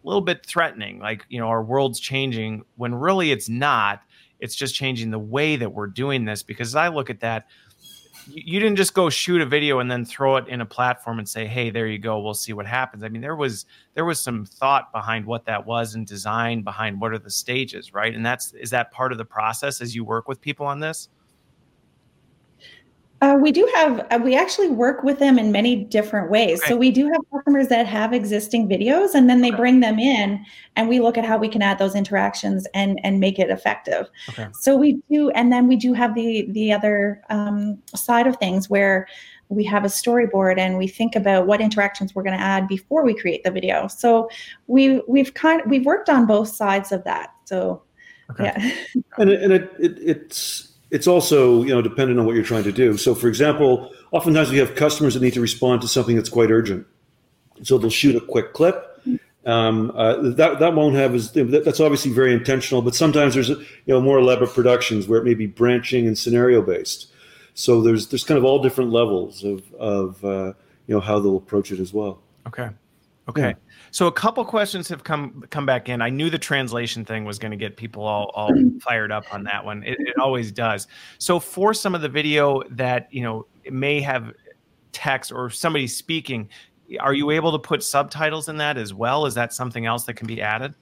[0.05, 4.03] a little bit threatening like you know our world's changing when really it's not.
[4.41, 7.49] It's just changing the way that we're doing this because i look at that
[8.31, 11.29] you didn't just go shoot a video and then throw it in a platform and
[11.29, 13.03] say hey there you go we'll see what happens.
[13.03, 17.01] I mean there was there was some thought behind what that was and design behind
[17.01, 18.15] what are the stages right?
[18.15, 21.09] And that's is that part of the process as you work with people on this
[23.21, 26.65] uh, we do have, uh, we actually work with them in many different ways.
[26.67, 30.45] So we do have customers that have existing videos and then they bring them in
[30.77, 34.09] and we look at how we can add those interactions and, and make it effective.
[34.29, 34.47] Okay.
[34.53, 38.71] So we do, and then we do have the, the other um, side of things
[38.71, 39.09] where
[39.49, 43.05] we have a storyboard and we think about what interactions we're going to add before
[43.05, 43.89] we create the video.
[43.89, 44.31] So
[44.69, 47.31] we, we've kind of, we've worked on both sides of that.
[47.47, 47.83] So
[48.31, 48.45] okay.
[48.45, 49.03] yeah.
[49.19, 52.65] And, it, and it, it, it's, it's also you know dependent on what you're trying
[52.65, 52.97] to do.
[52.97, 56.51] So, for example, oftentimes we have customers that need to respond to something that's quite
[56.51, 56.87] urgent,
[57.63, 58.85] so they'll shoot a quick clip.
[59.47, 63.65] Um, uh, that that won't have as that's obviously very intentional, but sometimes there's you
[63.87, 67.11] know more elaborate productions where it may be branching and scenario based.
[67.55, 70.53] So there's there's kind of all different levels of of uh,
[70.87, 72.21] you know how they'll approach it as well.
[72.47, 72.69] Okay,
[73.29, 73.55] okay.
[73.91, 76.03] So a couple questions have come come back in.
[76.03, 79.45] I knew the translation thing was going to get people all, all fired up on
[79.45, 79.83] that one.
[79.83, 80.89] It, it, always does.
[81.19, 84.33] So for some of the video that you know may have
[84.93, 86.49] text or somebody speaking,
[87.01, 89.27] are you able to put subtitles in that as well?
[89.27, 90.75] Is that something else that can be added?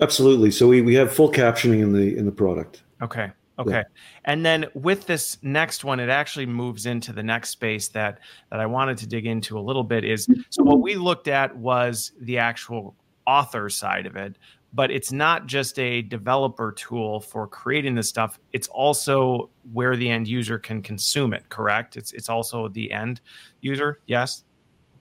[0.00, 0.50] Absolutely.
[0.50, 2.82] So we, we have full captioning in the in the product.
[3.02, 3.30] Okay.
[3.58, 3.70] Okay.
[3.70, 3.84] Yeah.
[4.26, 8.60] And then with this next one, it actually moves into the next space that that
[8.60, 12.12] I wanted to dig into a little bit is so what we looked at was
[12.20, 12.94] the actual
[13.26, 14.36] author side of it,
[14.72, 18.38] but it's not just a developer tool for creating this stuff.
[18.52, 21.96] It's also where the end user can consume it, correct?
[21.96, 23.20] It's it's also the end
[23.62, 24.00] user.
[24.06, 24.44] Yes.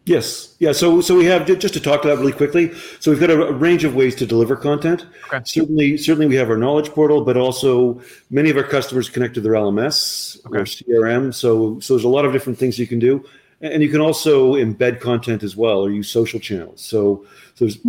[0.05, 0.55] Yes.
[0.59, 0.71] Yeah.
[0.71, 2.71] So, so we have just to talk to that really quickly.
[2.99, 5.07] So we've got a, range of ways to deliver content.
[5.27, 5.41] Okay.
[5.43, 9.41] Certainly, certainly we have our knowledge portal, but also many of our customers connect to
[9.41, 10.59] their LMS okay.
[10.59, 11.33] or CRM.
[11.33, 13.25] So, so there's a lot of different things you can do,
[13.61, 16.81] and you can also embed content as well or use social channels.
[16.81, 17.79] So, so there's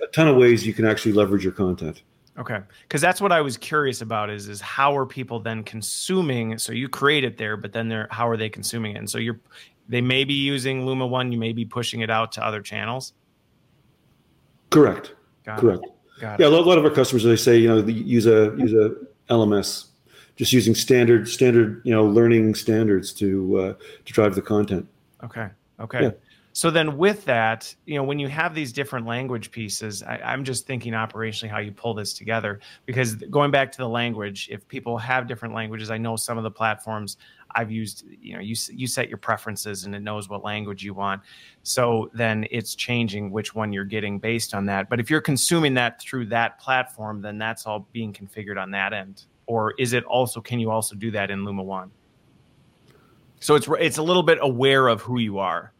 [0.00, 2.02] a ton of ways you can actually leverage your content.
[2.38, 6.56] Okay, because that's what I was curious about is is how are people then consuming?
[6.56, 9.00] So you create it there, but then they're how are they consuming it?
[9.00, 9.38] And so you're
[9.92, 11.30] they may be using Luma One.
[11.30, 13.12] You may be pushing it out to other channels.
[14.70, 15.14] Correct.
[15.44, 15.86] Got Correct.
[16.18, 18.96] Got yeah, a lot of our customers they say you know use a use a
[19.30, 19.88] LMS,
[20.34, 23.74] just using standard standard you know learning standards to uh,
[24.06, 24.88] to drive the content.
[25.22, 25.48] Okay.
[25.78, 26.04] Okay.
[26.04, 26.10] Yeah.
[26.54, 30.44] So then, with that, you know, when you have these different language pieces, I, am
[30.44, 32.60] just thinking operationally how you pull this together.
[32.84, 36.44] Because going back to the language, if people have different languages, I know some of
[36.44, 37.16] the platforms
[37.54, 40.92] I've used, you know, you you set your preferences and it knows what language you
[40.92, 41.22] want.
[41.62, 44.90] So then it's changing which one you're getting based on that.
[44.90, 48.92] But if you're consuming that through that platform, then that's all being configured on that
[48.92, 49.24] end.
[49.46, 50.42] Or is it also?
[50.42, 51.90] Can you also do that in Luma One?
[53.40, 55.72] So it's it's a little bit aware of who you are.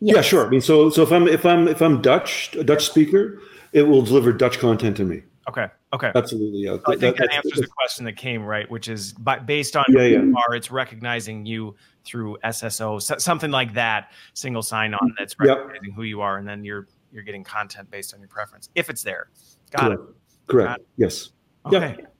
[0.00, 0.16] Yes.
[0.16, 0.46] Yeah, sure.
[0.46, 3.40] I mean, so so if I'm if I'm if I'm Dutch, a Dutch speaker,
[3.72, 5.22] it will deliver Dutch content to me.
[5.48, 5.66] Okay.
[5.94, 6.12] Okay.
[6.14, 6.60] Absolutely.
[6.60, 6.76] Yeah.
[6.84, 9.76] So I think that, that answers the question that came right, which is by, based
[9.76, 10.22] on yeah, who yeah.
[10.22, 15.84] you are, it's recognizing you through SSO, so, something like that, single sign-on that's recognizing
[15.84, 15.94] yep.
[15.94, 19.02] who you are, and then you're you're getting content based on your preference if it's
[19.02, 19.30] there.
[19.70, 20.02] Got Correct.
[20.02, 20.16] it.
[20.46, 20.68] Correct.
[20.68, 20.86] Got it.
[20.98, 21.30] Yes.
[21.66, 21.96] Okay.
[21.98, 22.14] Yep.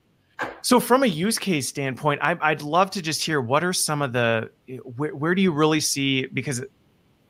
[0.63, 4.01] So, from a use case standpoint, I, I'd love to just hear what are some
[4.03, 4.51] of the
[4.97, 6.65] where, where do you really see because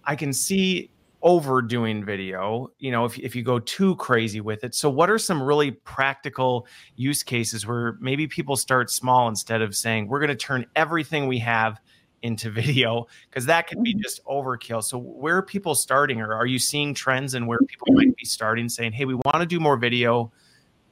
[0.08, 0.90] I can see
[1.20, 4.74] overdoing video you know if, if you go too crazy with it.
[4.74, 6.66] So what are some really practical
[6.96, 11.26] use cases where maybe people start small instead of saying we're going to turn everything
[11.26, 11.80] we have
[12.22, 14.02] into video because that can be mm-hmm.
[14.02, 14.82] just overkill.
[14.82, 16.20] So where are people starting?
[16.20, 18.12] Or are you seeing trends and where people might mm-hmm.
[18.18, 20.32] be starting saying hey we want to do more video.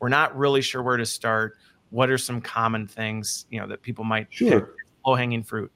[0.01, 1.57] We're not really sure where to start.
[1.91, 4.75] What are some common things you know that people might sure.
[5.07, 5.71] low hanging fruit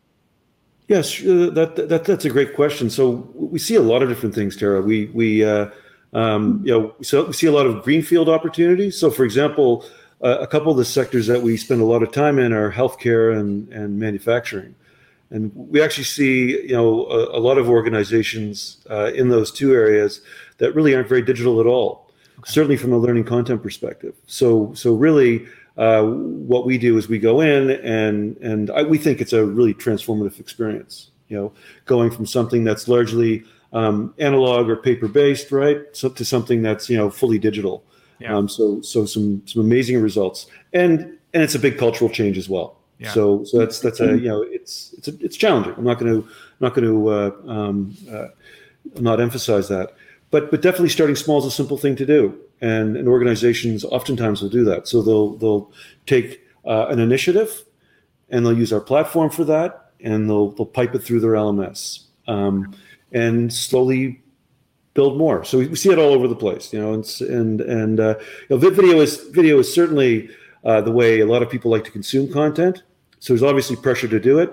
[0.90, 2.90] Yes, uh, that, that that's a great question.
[2.90, 4.82] So we see a lot of different things, Tara.
[4.82, 5.70] We we uh,
[6.14, 8.98] um, you know so we see a lot of greenfield opportunities.
[8.98, 9.84] So, for example,
[10.20, 12.72] uh, a couple of the sectors that we spend a lot of time in are
[12.72, 14.74] healthcare and and manufacturing,
[15.30, 19.72] and we actually see you know a, a lot of organizations uh, in those two
[19.72, 20.22] areas
[20.58, 22.10] that really aren't very digital at all.
[22.40, 22.50] Okay.
[22.50, 24.16] Certainly from a learning content perspective.
[24.26, 25.46] So so really
[25.80, 29.46] uh, what we do is we go in and and I, we think it's a
[29.46, 31.10] really transformative experience.
[31.28, 31.52] You know,
[31.86, 36.90] going from something that's largely um, analog or paper based, right, so, to something that's
[36.90, 37.82] you know fully digital.
[38.18, 38.36] Yeah.
[38.36, 41.00] Um, so so some some amazing results, and
[41.32, 42.76] and it's a big cultural change as well.
[42.98, 43.12] Yeah.
[43.12, 45.72] So so that's that's a you know it's it's a, it's challenging.
[45.78, 46.28] I'm not going to
[46.60, 48.28] not going to uh, um, uh,
[49.00, 49.94] not emphasize that,
[50.30, 54.42] but but definitely starting small is a simple thing to do and, and organizations oftentimes
[54.42, 54.86] will do that.
[54.86, 55.72] So they'll they'll
[56.06, 57.64] take uh, an initiative,
[58.28, 62.04] and they'll use our platform for that, and they'll they'll pipe it through their LMS,
[62.26, 62.74] um,
[63.12, 64.20] and slowly
[64.94, 65.44] build more.
[65.44, 68.14] So we, see it all over the place, you know, and and and uh,
[68.48, 70.30] you know, video is video is certainly
[70.64, 72.82] uh, the way a lot of people like to consume content.
[73.20, 74.52] So there's obviously pressure to do it,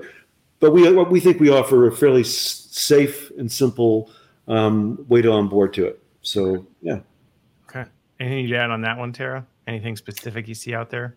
[0.60, 4.12] but we we think we offer a fairly safe and simple
[4.48, 6.04] um, way to onboard to it.
[6.22, 7.00] So yeah.
[7.70, 7.86] Okay.
[8.20, 9.46] Anything to add on that one, Tara?
[9.68, 11.16] Anything specific you see out there?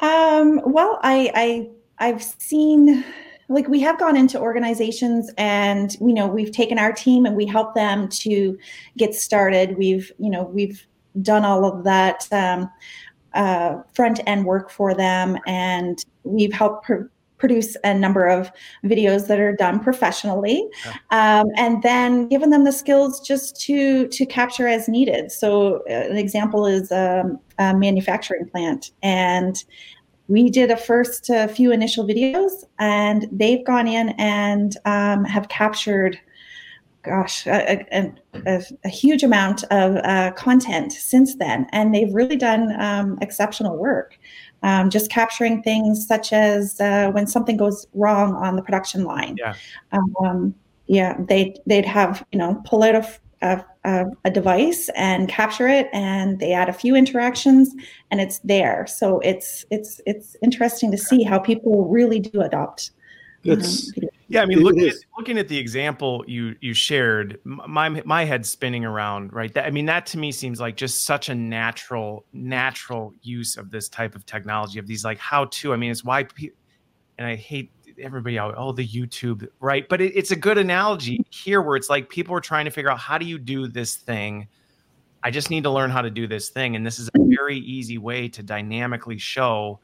[0.00, 3.04] Um, well, I, I I've seen
[3.48, 7.46] like we have gone into organizations and you know we've taken our team and we
[7.46, 8.58] help them to
[8.96, 9.78] get started.
[9.78, 10.86] We've you know we've
[11.22, 12.70] done all of that um,
[13.34, 16.90] uh, front end work for them and we've helped
[17.38, 18.50] produce a number of
[18.84, 20.66] videos that are done professionally
[21.10, 25.30] um, and then given them the skills just to to capture as needed.
[25.30, 29.62] So uh, an example is um, a manufacturing plant and
[30.28, 35.48] we did a first uh, few initial videos and they've gone in and um, have
[35.48, 36.18] captured
[37.06, 38.12] gosh a, a,
[38.46, 43.76] a, a huge amount of uh, content since then and they've really done um, exceptional
[43.76, 44.18] work
[44.62, 49.36] um, just capturing things such as uh, when something goes wrong on the production line.
[49.38, 49.54] Yeah.
[49.92, 50.54] Um,
[50.86, 52.94] yeah, they they'd have you know pull out
[53.42, 57.74] a, a, a device and capture it, and they add a few interactions,
[58.10, 58.86] and it's there.
[58.86, 62.90] So it's it's it's interesting to see how people really do adopt.
[63.44, 63.92] It's
[64.28, 68.48] yeah, I mean, looking at, looking at the example you you shared, my my head's
[68.48, 69.32] spinning around.
[69.32, 73.56] Right, that I mean, that to me seems like just such a natural natural use
[73.56, 75.72] of this type of technology of these like how to.
[75.72, 76.50] I mean, it's why, pe-
[77.18, 78.54] and I hate everybody out.
[78.56, 79.88] Oh, the YouTube, right?
[79.88, 82.90] But it, it's a good analogy here, where it's like people are trying to figure
[82.90, 84.48] out how do you do this thing.
[85.22, 87.58] I just need to learn how to do this thing, and this is a very
[87.58, 89.78] easy way to dynamically show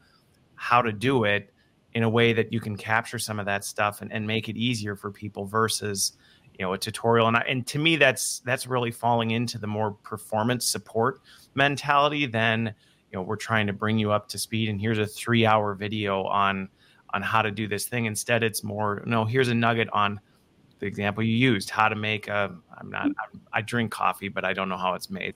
[0.55, 1.52] how to do it
[1.95, 4.57] in a way that you can capture some of that stuff and, and make it
[4.57, 6.13] easier for people versus
[6.57, 7.27] you know a tutorial.
[7.27, 11.21] And I, and to me that's that's really falling into the more performance support
[11.55, 12.73] mentality than
[13.11, 15.73] you know we're trying to bring you up to speed and here's a 3 hour
[15.75, 16.69] video on
[17.13, 18.05] on how to do this thing.
[18.05, 20.19] Instead it's more no here's a nugget on
[20.79, 23.07] the example you used how to make a i'm not
[23.53, 25.33] i drink coffee but i don't know how it's made.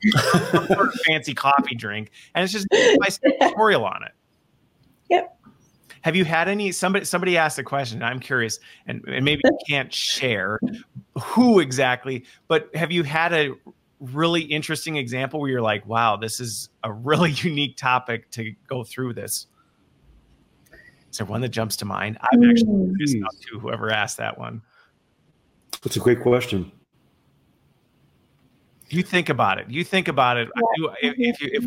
[1.05, 2.11] Fancy coffee drink.
[2.35, 4.11] And it's just a tutorial on it.
[5.09, 5.36] Yep
[6.01, 9.57] have you had any somebody somebody asked a question i'm curious and, and maybe you
[9.67, 10.59] can't share
[11.21, 13.51] who exactly but have you had a
[13.99, 18.83] really interesting example where you're like wow this is a really unique topic to go
[18.83, 19.47] through this?
[21.11, 22.17] Is there one that jumps to mind?
[22.31, 22.95] I'm actually hmm.
[22.95, 24.61] curious to whoever asked that one.
[25.81, 26.71] That's a great question
[28.89, 29.69] you think about it.
[29.69, 30.49] You think about it.
[30.55, 30.87] Yeah.
[31.01, 31.65] if, if, you if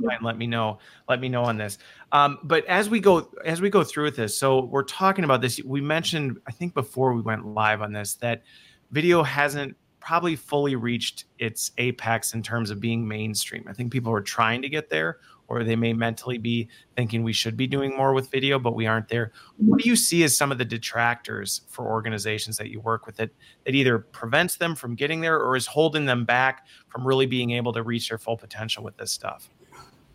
[0.00, 0.78] mind, let me know.
[1.08, 1.78] Let me know on this.
[2.12, 5.40] Um, but as we go as we go through with this, so we're talking about
[5.40, 5.60] this.
[5.64, 8.42] We mentioned, I think before we went live on this, that
[8.90, 13.64] video hasn't probably fully reached its apex in terms of being mainstream.
[13.68, 15.18] I think people are trying to get there,
[15.50, 18.86] or they may mentally be thinking we should be doing more with video, but we
[18.86, 19.32] aren't there.
[19.56, 23.16] What do you see as some of the detractors for organizations that you work with
[23.16, 23.30] that
[23.66, 27.50] that either prevents them from getting there or is holding them back from really being
[27.50, 29.50] able to reach their full potential with this stuff?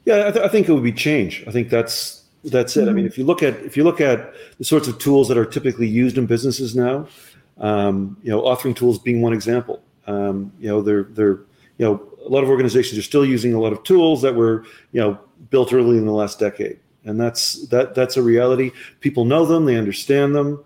[0.06, 1.44] Yeah, I, th- I think it would be change.
[1.46, 2.88] I think that's that's it.
[2.88, 5.38] I mean, if you look at if you look at the sorts of tools that
[5.38, 7.08] are typically used in businesses now,
[7.58, 9.82] um, you know, authoring tools being one example.
[10.08, 11.40] Um, you know, they're they're
[11.78, 14.64] you know a lot of organizations are still using a lot of tools that were
[14.92, 15.20] you know
[15.50, 18.72] built early in the last decade, and that's that that's a reality.
[19.02, 20.64] People know them, they understand them.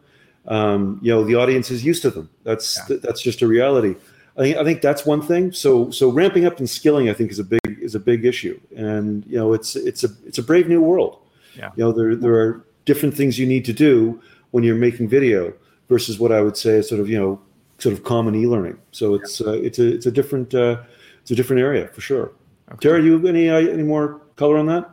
[0.47, 2.29] Um, you know, the audience is used to them.
[2.43, 2.97] That's yeah.
[3.01, 3.95] that's just a reality.
[4.37, 5.51] I think I think that's one thing.
[5.51, 8.59] So so ramping up and skilling, I think, is a big is a big issue,
[8.75, 11.19] and you know, it's it's a it's a brave new world.
[11.55, 11.71] Yeah.
[11.75, 15.53] You know, there there are different things you need to do when you're making video
[15.89, 17.41] versus what I would say is sort of you know
[17.79, 18.77] sort of common e-learning.
[18.91, 20.81] So it's uh, it's a it's a different uh,
[21.21, 22.31] it's a different area for sure.
[22.71, 22.89] Okay.
[22.89, 24.89] Tara, you have any uh, any more color on that?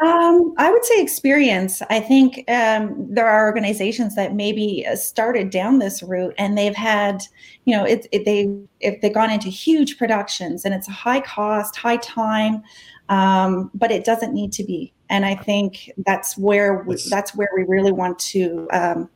[0.00, 1.82] Um, I would say experience.
[1.90, 7.22] I think um, there are organizations that maybe started down this route and they've had,
[7.64, 11.20] you know, it, it, they if they've gone into huge productions and it's a high
[11.20, 12.62] cost, high time,
[13.08, 14.92] um, but it doesn't need to be.
[15.10, 19.10] And I think that's where we, that's where we really want to um,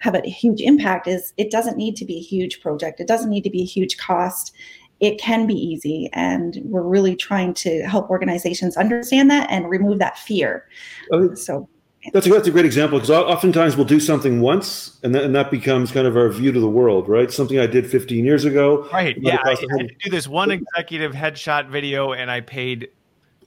[0.00, 1.06] have a huge impact.
[1.06, 2.98] Is it doesn't need to be a huge project.
[2.98, 4.52] It doesn't need to be a huge cost
[5.00, 6.08] it can be easy.
[6.12, 10.66] And we're really trying to help organizations understand that and remove that fear.
[11.12, 11.68] Oh, so
[12.12, 15.34] that's a, that's a great example because oftentimes we'll do something once and, that, and
[15.34, 17.30] that becomes kind of our view to the world, right?
[17.30, 18.88] Something I did 15 years ago.
[18.92, 19.16] Right.
[19.18, 19.38] Yeah.
[19.42, 22.88] I, I do this one executive headshot video and I paid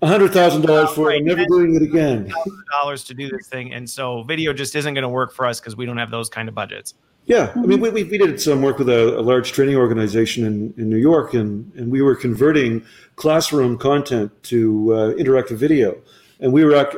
[0.03, 1.17] hundred thousand dollars for it.
[1.17, 2.31] I'm never doing it again.
[2.71, 5.59] Dollars to do this thing, and so video just isn't going to work for us
[5.59, 6.93] because we don't have those kind of budgets.
[7.27, 10.73] Yeah, I mean, we, we did some work with a, a, large training organization in,
[10.77, 12.85] in New York, and, and we were converting
[13.17, 15.97] classroom content to uh, interactive video,
[16.39, 16.97] and we were ac-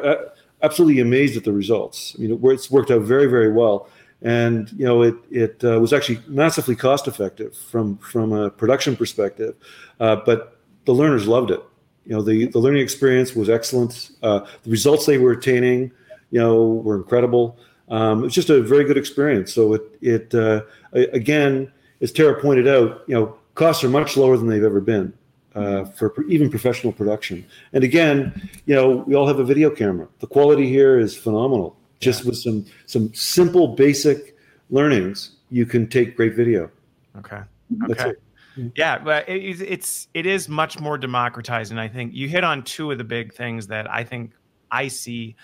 [0.62, 2.16] absolutely amazed at the results.
[2.16, 3.90] I mean, it, it's worked out very, very well,
[4.22, 8.96] and you know, it it uh, was actually massively cost effective from from a production
[8.96, 9.56] perspective,
[10.00, 11.64] uh, but the learners loved it.
[12.06, 14.12] You know, the the learning experience was excellent.
[14.22, 15.92] Uh, the results they were attaining,
[16.30, 17.58] you know, were incredible
[17.90, 19.54] um, it's just a very good experience.
[19.54, 20.62] So it it uh,
[20.94, 21.72] again,
[22.02, 25.14] as Tara pointed out, you know, costs are much lower than they've ever been
[25.56, 27.46] uh, for even professional production.
[27.74, 30.08] And again, you know, we all have a video camera.
[30.20, 31.76] The quality here is phenomenal.
[32.00, 32.30] Just yeah.
[32.30, 34.38] with some some simple basic
[34.70, 36.70] learnings, you can take great video.
[37.18, 37.42] Okay.
[37.90, 38.14] Okay.
[38.76, 42.64] Yeah, but it, it's it is much more democratized, and I think you hit on
[42.64, 44.32] two of the big things that I think
[44.72, 45.36] I see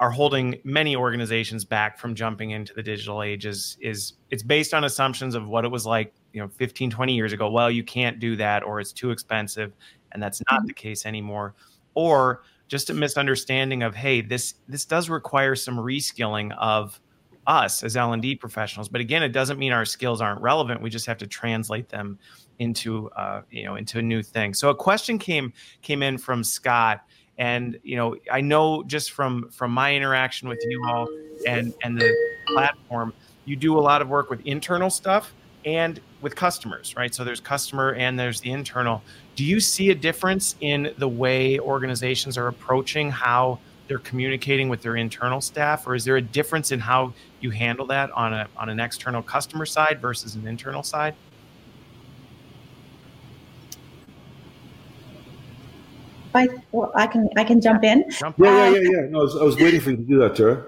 [0.00, 4.72] are holding many organizations back from jumping into the digital age is, is it's based
[4.72, 7.50] on assumptions of what it was like you know 15 20 years ago.
[7.50, 9.72] Well you can't do that or it's too expensive
[10.12, 11.54] and that's not the case anymore.
[11.94, 17.00] Or just a misunderstanding of hey this this does require some reskilling of
[17.46, 18.88] us as l&d professionals.
[18.88, 20.80] But again it doesn't mean our skills aren't relevant.
[20.80, 22.18] We just have to translate them
[22.60, 24.54] into uh, you know into a new thing.
[24.54, 27.04] So a question came came in from scott
[27.38, 31.08] and you know i know just from from my interaction with you all
[31.46, 32.14] and and the
[32.48, 33.12] platform
[33.44, 35.32] you do a lot of work with internal stuff
[35.64, 37.14] and with customers right?
[37.14, 39.02] So there's customer and there's the internal.
[39.36, 44.82] Do you see a difference in the way organizations are approaching how they're communicating with
[44.82, 45.86] their internal staff?
[45.86, 49.22] Or is there a difference in how you handle that on a on an external
[49.22, 51.14] customer side versus an internal side
[56.38, 58.04] I, well, I can I can jump in.
[58.20, 59.00] Yeah, yeah, yeah, yeah.
[59.10, 60.64] No, I was, I was waiting for you to do that, Tara.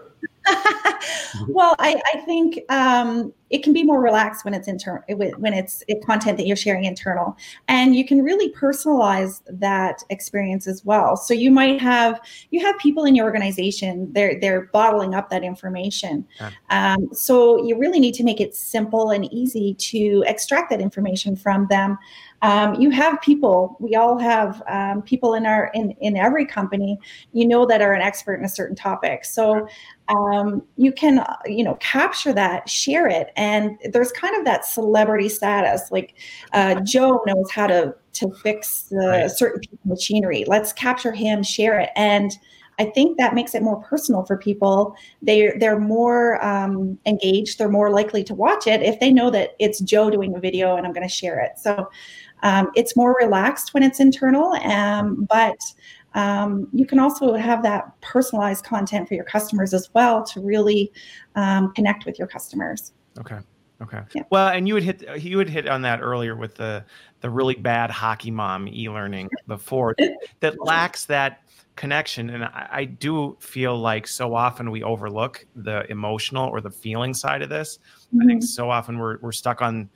[1.48, 5.82] well, I, I think um, it can be more relaxed when it's internal, when it's
[5.88, 7.36] it content that you're sharing internal,
[7.68, 11.16] and you can really personalize that experience as well.
[11.16, 15.42] So you might have you have people in your organization they're they're bottling up that
[15.42, 16.26] information.
[16.40, 16.50] Yeah.
[16.70, 21.36] Um, so you really need to make it simple and easy to extract that information
[21.36, 21.98] from them
[22.42, 26.98] um, you have people we all have um, people in our in in every company
[27.32, 29.66] you know that are an expert in a certain topic so
[30.08, 35.28] um, you can you know capture that share it and there's kind of that celebrity
[35.28, 36.14] status like
[36.52, 39.30] uh, joe knows how to to fix the right.
[39.30, 42.32] certain machinery let's capture him share it and
[42.80, 44.96] I think that makes it more personal for people.
[45.20, 47.58] They they're more um, engaged.
[47.58, 50.76] They're more likely to watch it if they know that it's Joe doing a video
[50.76, 51.58] and I'm going to share it.
[51.58, 51.90] So
[52.42, 55.58] um, it's more relaxed when it's internal, um, but
[56.14, 60.92] um, you can also have that personalized content for your customers as well to really
[61.36, 62.92] um, connect with your customers.
[63.18, 63.38] Okay.
[63.82, 64.00] Okay.
[64.14, 64.22] Yeah.
[64.30, 66.84] Well, and you would hit you would hit on that earlier with the
[67.20, 69.96] the really bad hockey mom e-learning before
[70.40, 71.42] that lacks that
[71.76, 72.28] connection.
[72.30, 77.14] And I, I, do feel like so often we overlook the emotional or the feeling
[77.14, 77.78] side of this.
[77.78, 78.20] Mm-hmm.
[78.20, 78.46] I think mm-hmm.
[78.46, 79.88] so often we're we're stuck on.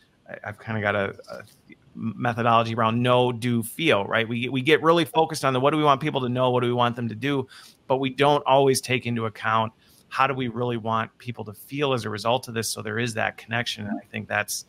[0.42, 1.44] I've kind of got a
[1.94, 4.04] methodology around know, do, feel.
[4.04, 4.28] Right?
[4.28, 6.60] We we get really focused on the what do we want people to know, what
[6.60, 7.46] do we want them to do,
[7.86, 9.72] but we don't always take into account
[10.14, 13.00] how do we really want people to feel as a result of this so there
[13.00, 14.66] is that connection and i think that's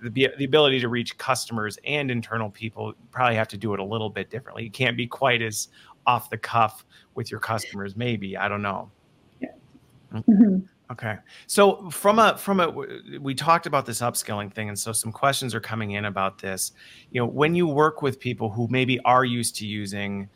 [0.00, 3.84] the, the ability to reach customers and internal people probably have to do it a
[3.84, 5.68] little bit differently you can't be quite as
[6.06, 6.84] off the cuff
[7.16, 8.88] with your customers maybe i don't know
[9.40, 9.48] yeah.
[10.14, 10.58] Mm-hmm.
[10.90, 11.16] Okay.
[11.46, 12.70] So from a from a
[13.20, 16.72] we talked about this upskilling thing and so some questions are coming in about this.
[17.10, 20.28] You know when you work with people who maybe are used to using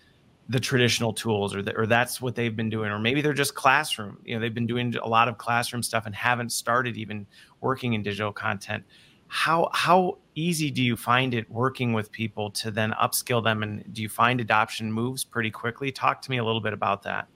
[0.48, 3.54] the traditional tools or, the, or that's what they've been doing or maybe they're just
[3.54, 7.24] classroom you know they've been doing a lot of classroom stuff and haven't started even
[7.60, 8.82] working in digital content
[9.30, 13.84] how how easy do you find it working with people to then upskill them and
[13.94, 15.92] do you find adoption moves pretty quickly?
[15.92, 17.28] Talk to me a little bit about that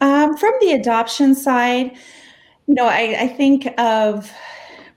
[0.00, 1.96] um, from the adoption side
[2.66, 4.30] you know I, I think of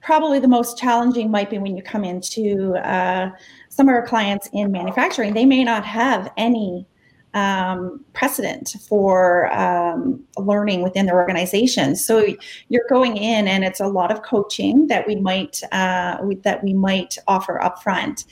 [0.01, 3.29] probably the most challenging might be when you come into uh,
[3.69, 6.87] some of our clients in manufacturing, they may not have any
[7.33, 11.95] um, precedent for um, learning within their organization.
[11.95, 12.25] So
[12.69, 16.63] you're going in, and it's a lot of coaching that we might uh, we, that
[16.63, 18.25] we might offer upfront.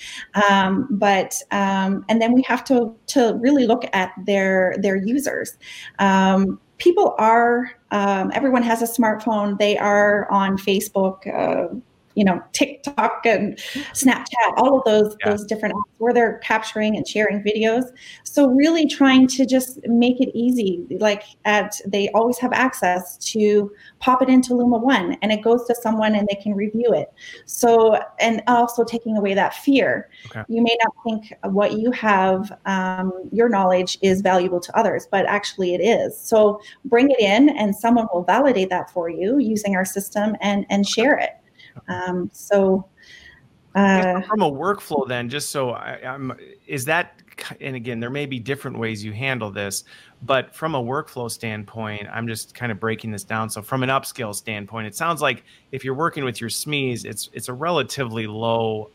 [0.50, 5.58] Um, but um, and then we have to to really look at their their users.
[6.00, 9.58] Um, people are um, everyone has a smartphone.
[9.58, 11.28] They are on Facebook.
[11.28, 11.76] Uh,
[12.18, 13.56] you know TikTok and
[13.94, 15.30] Snapchat, all of those yeah.
[15.30, 17.92] those different apps where they're capturing and sharing videos.
[18.24, 23.72] So really trying to just make it easy, like at they always have access to
[24.00, 27.14] pop it into Luma One and it goes to someone and they can review it.
[27.46, 30.10] So and also taking away that fear.
[30.26, 30.44] Okay.
[30.50, 35.28] You may not think what you have, um, your knowledge is valuable to others, but
[35.28, 36.20] actually it is.
[36.20, 40.66] So bring it in and someone will validate that for you using our system and
[40.72, 41.38] and share it.
[41.88, 42.88] Um, so,
[43.76, 46.34] uh, from a workflow, then, just so I, I'm,
[46.66, 47.22] is that,
[47.62, 49.84] and again, there may be different ways you handle this,
[50.24, 53.50] but from a workflow standpoint, I'm just kind of breaking this down.
[53.50, 57.30] So, from an upskill standpoint, it sounds like if you're working with your SMEs, it's
[57.34, 58.90] it's a relatively low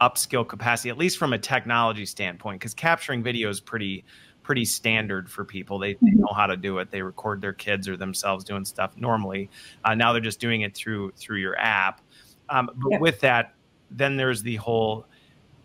[0.00, 4.04] upskill capacity, at least from a technology standpoint, because capturing video is pretty
[4.44, 5.78] pretty standard for people.
[5.78, 6.20] They, they, mm-hmm.
[6.20, 6.90] know how to do it.
[6.90, 9.48] They record their kids or themselves doing stuff normally.
[9.84, 12.00] Uh, now they're just doing it through through your app.
[12.48, 12.98] Um, but yeah.
[12.98, 13.54] with that,
[13.90, 15.06] then there's the whole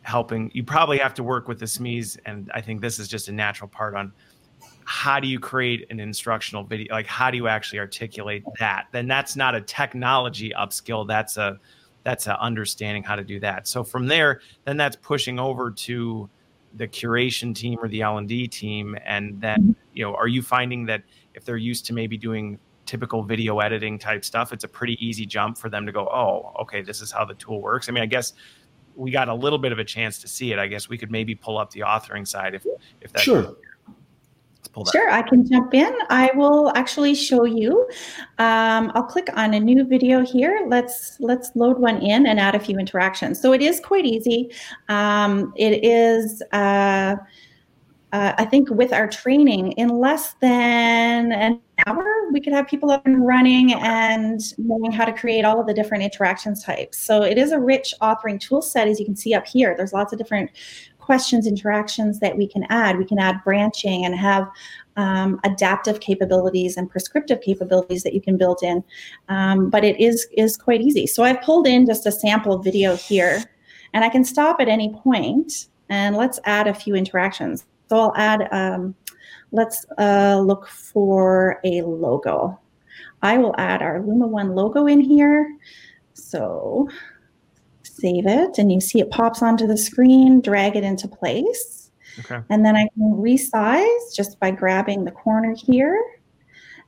[0.01, 0.51] helping.
[0.53, 3.32] You probably have to work with the SMEs, and I think this is just a
[3.32, 4.13] natural part on
[4.86, 6.91] how do you create an instructional video?
[6.93, 8.88] Like how do you actually articulate that?
[8.91, 11.07] Then that's not a technology upskill.
[11.07, 11.59] That's a
[12.03, 13.67] that's a understanding how to do that.
[13.67, 16.27] So from there, then that's pushing over to
[16.75, 19.71] the curation team or the L&D team and then mm-hmm.
[19.93, 21.01] you know are you finding that
[21.34, 22.59] if they're used to maybe doing
[22.90, 26.52] typical video editing type stuff, it's a pretty easy jump for them to go, oh,
[26.60, 27.88] okay, this is how the tool works.
[27.88, 28.34] I mean, I guess
[28.96, 30.58] we got a little bit of a chance to see it.
[30.58, 32.66] I guess we could maybe pull up the authoring side if
[33.02, 33.56] if that's sure.
[34.92, 35.94] Sure, I can jump in.
[36.10, 37.88] I will actually show you.
[38.38, 40.66] Um, I'll click on a new video here.
[40.68, 43.42] Let's let's load one in and add a few interactions.
[43.42, 44.52] So it is quite easy.
[44.88, 46.42] Um, it is.
[46.52, 47.16] Uh,
[48.12, 52.89] uh, I think with our training, in less than an hour, we could have people
[52.89, 56.97] up and running and knowing how to create all of the different interactions types.
[56.97, 59.76] So it is a rich authoring tool set, as you can see up here.
[59.78, 60.49] There's lots of different
[60.97, 62.97] questions, interactions that we can add.
[62.97, 64.47] We can add branching and have
[64.95, 68.84] um, adaptive capabilities and prescriptive capabilities that you can build in.
[69.28, 71.07] Um, but it is is quite easy.
[71.07, 73.43] So I've pulled in just a sample video here,
[73.93, 77.66] and I can stop at any point and let's add a few interactions.
[77.90, 78.96] So I'll add, um,
[79.52, 82.60] let's uh, look for a logo.
[83.22, 85.58] I will add our Luma One logo in here.
[86.14, 86.88] So
[87.82, 91.92] save it and you see it pops onto the screen, drag it into place.
[92.20, 92.42] Okay.
[92.50, 96.00] And then I can resize just by grabbing the corner here.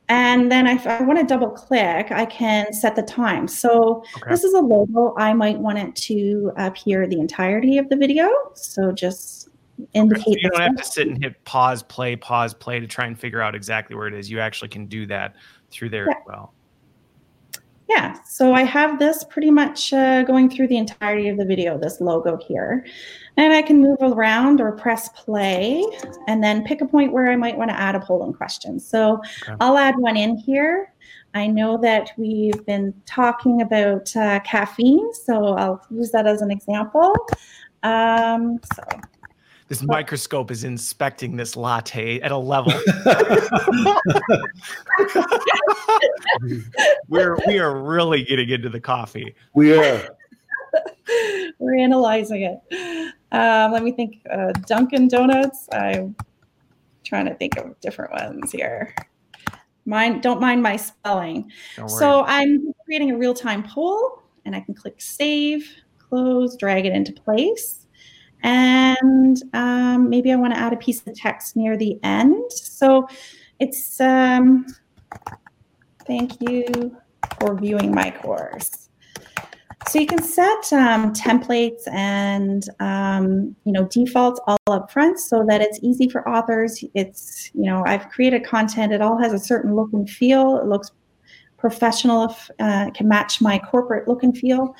[0.08, 3.48] And then if I want to double click, I can set the time.
[3.48, 4.30] So okay.
[4.30, 5.14] this is a logo.
[5.16, 8.30] I might want it to appear the entirety of the video.
[8.54, 9.48] So just
[9.94, 10.40] indicate.
[10.40, 13.40] You don't have to sit and hit pause, play, pause, play to try and figure
[13.40, 14.30] out exactly where it is.
[14.30, 15.34] You actually can do that
[15.70, 16.16] through there yeah.
[16.16, 16.54] as well.
[17.88, 21.76] Yeah, so I have this pretty much uh, going through the entirety of the video,
[21.76, 22.86] this logo here.
[23.36, 25.84] And I can move around or press play
[26.26, 28.80] and then pick a point where I might want to add a polling question.
[28.80, 29.56] So okay.
[29.60, 30.94] I'll add one in here.
[31.34, 36.50] I know that we've been talking about uh, caffeine, so I'll use that as an
[36.50, 37.14] example.
[37.82, 38.82] Um, so
[39.72, 42.74] this microscope is inspecting this latte at a level.
[47.08, 49.34] we're we are really getting into the coffee.
[49.54, 50.08] We are.
[51.58, 52.60] We're analyzing it.
[53.32, 54.20] Um, let me think.
[54.30, 55.68] Uh, Dunkin' Donuts.
[55.72, 56.14] I'm
[57.02, 58.94] trying to think of different ones here.
[59.86, 61.50] Mind, don't mind my spelling.
[61.86, 65.66] So I'm creating a real-time poll, and I can click Save,
[65.98, 67.81] Close, drag it into place.
[68.42, 72.52] And um, maybe I want to add a piece of text near the end.
[72.52, 73.08] So
[73.60, 74.66] it's um,
[76.06, 76.96] thank you
[77.40, 78.88] for viewing my course.
[79.88, 85.44] So you can set um, templates and um, you know defaults all up front so
[85.48, 86.84] that it's easy for authors.
[86.94, 88.92] It's you know I've created content.
[88.92, 90.56] It all has a certain look and feel.
[90.58, 90.92] It looks
[91.62, 94.74] professional if uh, can match my corporate look and feel.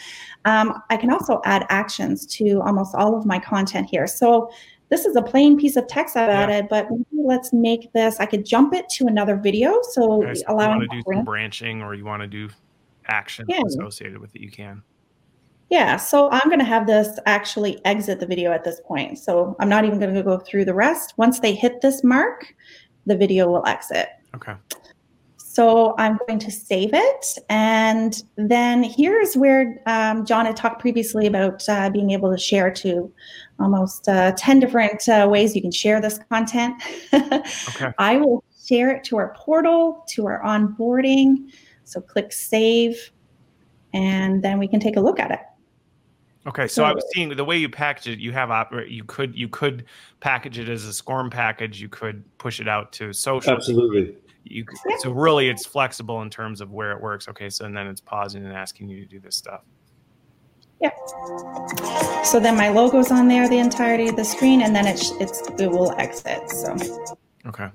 [0.44, 4.06] Um, I can also add actions to almost all of my content here.
[4.06, 4.50] So
[4.90, 6.40] this is a plain piece of text I've yeah.
[6.40, 9.78] added, but let's make this, I could jump it to another video.
[9.92, 12.50] So okay, allowing you want to do some branching or you want to do
[13.06, 13.62] actions yeah.
[13.64, 14.82] associated with it, you can.
[15.70, 19.18] Yeah, so I'm going to have this actually exit the video at this point.
[19.18, 21.14] So I'm not even going to go through the rest.
[21.16, 22.54] Once they hit this mark,
[23.06, 24.08] the video will exit.
[24.34, 24.54] Okay.
[25.52, 27.26] So I'm going to save it.
[27.50, 32.70] And then here's where um, John had talked previously about uh, being able to share
[32.70, 33.12] to
[33.60, 36.82] almost uh, 10 different uh, ways you can share this content.
[37.12, 37.92] okay.
[37.98, 41.52] I will share it to our portal, to our onboarding.
[41.84, 43.12] So click save,
[43.92, 45.40] and then we can take a look at it.
[46.46, 48.18] Okay, so, so I was seeing the way you package it.
[48.20, 48.90] You have operate.
[48.90, 49.84] You could you could
[50.20, 51.80] package it as a SCORM package.
[51.80, 53.52] You could push it out to social.
[53.52, 54.64] Absolutely you
[54.98, 57.28] so really it's flexible in terms of where it works.
[57.28, 59.62] Okay so and then it's pausing and asking you to do this stuff.
[60.80, 60.90] Yeah.
[62.24, 65.48] So then my logo's on there the entirety of the screen and then it's it's
[65.60, 66.76] it will exit so.
[67.46, 67.68] Okay.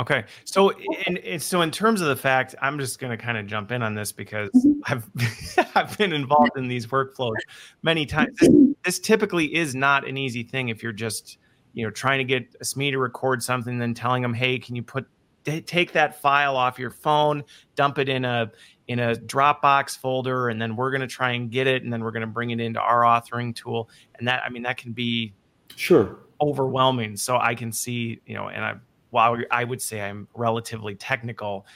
[0.00, 0.72] Okay so
[1.06, 3.80] in, so in terms of the fact i'm just going to kind of jump in
[3.80, 4.80] on this because mm-hmm.
[4.86, 7.36] i've i've been involved in these workflows
[7.82, 8.36] many times.
[8.40, 8.50] This,
[8.84, 11.38] this typically is not an easy thing if you're just
[11.74, 14.74] you know trying to get a SME to record something then telling them hey can
[14.74, 15.06] you put
[15.44, 18.50] take that file off your phone, dump it in a
[18.86, 22.02] in a Dropbox folder, and then we're going to try and get it, and then
[22.02, 23.88] we're going to bring it into our authoring tool.
[24.16, 25.32] And that, I mean, that can be
[25.76, 27.16] sure overwhelming.
[27.16, 28.74] So I can see, you know, and I,
[29.10, 31.66] while I would say I'm relatively technical,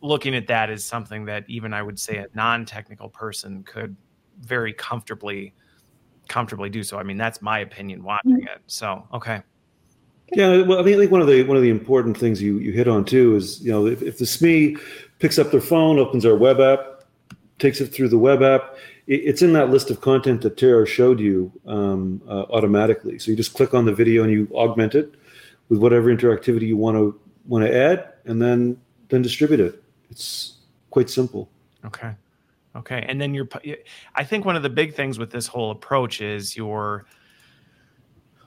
[0.00, 3.94] looking at that is something that even I would say a non-technical person could
[4.40, 5.54] very comfortably
[6.28, 6.96] comfortably do so.
[6.96, 8.48] I mean, that's my opinion watching mm-hmm.
[8.48, 8.62] it.
[8.66, 9.42] So, okay.
[10.32, 12.58] Yeah, well, I mean, I think one of the one of the important things you
[12.58, 14.80] you hit on too is you know if, if the SME
[15.18, 17.04] picks up their phone, opens our web app,
[17.58, 18.76] takes it through the web app,
[19.06, 23.18] it, it's in that list of content that Tara showed you um, uh, automatically.
[23.18, 25.14] So you just click on the video and you augment it
[25.68, 29.82] with whatever interactivity you want to want to add, and then then distribute it.
[30.10, 30.54] It's
[30.90, 31.48] quite simple.
[31.84, 32.14] Okay,
[32.76, 33.48] okay, and then you're.
[34.14, 37.04] I think one of the big things with this whole approach is your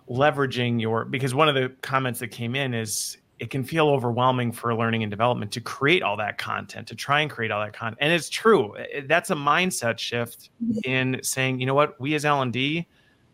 [0.09, 4.51] leveraging your because one of the comments that came in is it can feel overwhelming
[4.51, 7.73] for learning and development to create all that content to try and create all that
[7.73, 7.97] content.
[7.99, 8.75] And it's true.
[9.05, 10.89] That's a mindset shift mm-hmm.
[10.89, 11.99] in saying you know what?
[11.99, 12.87] We as l&d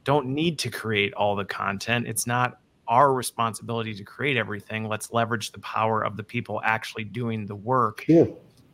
[0.03, 2.07] don't need to create all the content.
[2.07, 4.87] It's not our responsibility to create everything.
[4.87, 8.25] Let's leverage the power of the people actually doing the work yeah.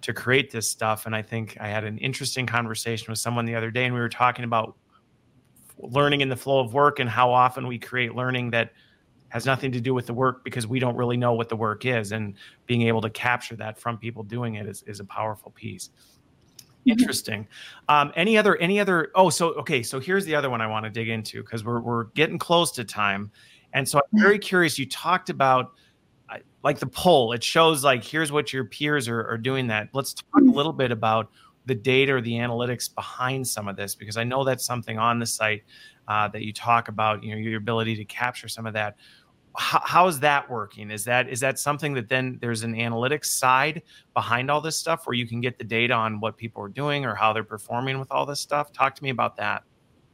[0.02, 1.06] to create this stuff.
[1.06, 4.00] And i think i had an interesting conversation with someone the other day and we
[4.00, 4.78] were talking about
[5.80, 8.71] learning in the flow of work and how often we create learning that
[9.30, 11.86] has nothing to do with the work because we don't really know what the work
[11.86, 12.36] is and
[12.67, 16.91] being able to capture that from people doing it is, is a powerful piece mm-hmm.
[16.91, 17.47] interesting
[17.89, 20.86] um, any other any other oh so okay so here's the other one i want
[20.86, 23.30] to dig into because we're, we're getting close to time
[23.73, 24.23] and so i'm mm-hmm.
[24.23, 25.73] very curious you talked about
[26.65, 30.15] like the poll it shows like here's what your peers are, are doing that let's
[30.15, 30.49] talk a mm-hmm.
[30.49, 31.30] little bit about
[31.66, 35.20] the data or the analytics behind some of this because I know that's something on
[35.20, 35.63] the site
[36.07, 37.24] uh, that you talk about.
[37.24, 38.97] You know, your ability to capture some of that.
[39.57, 40.91] How, how is that working?
[40.91, 43.82] Is that is that something that then there's an analytics side
[44.13, 47.05] behind all this stuff where you can get the data on what people are doing
[47.05, 48.72] or how they're performing with all this stuff?
[48.74, 49.63] Talk to me about that.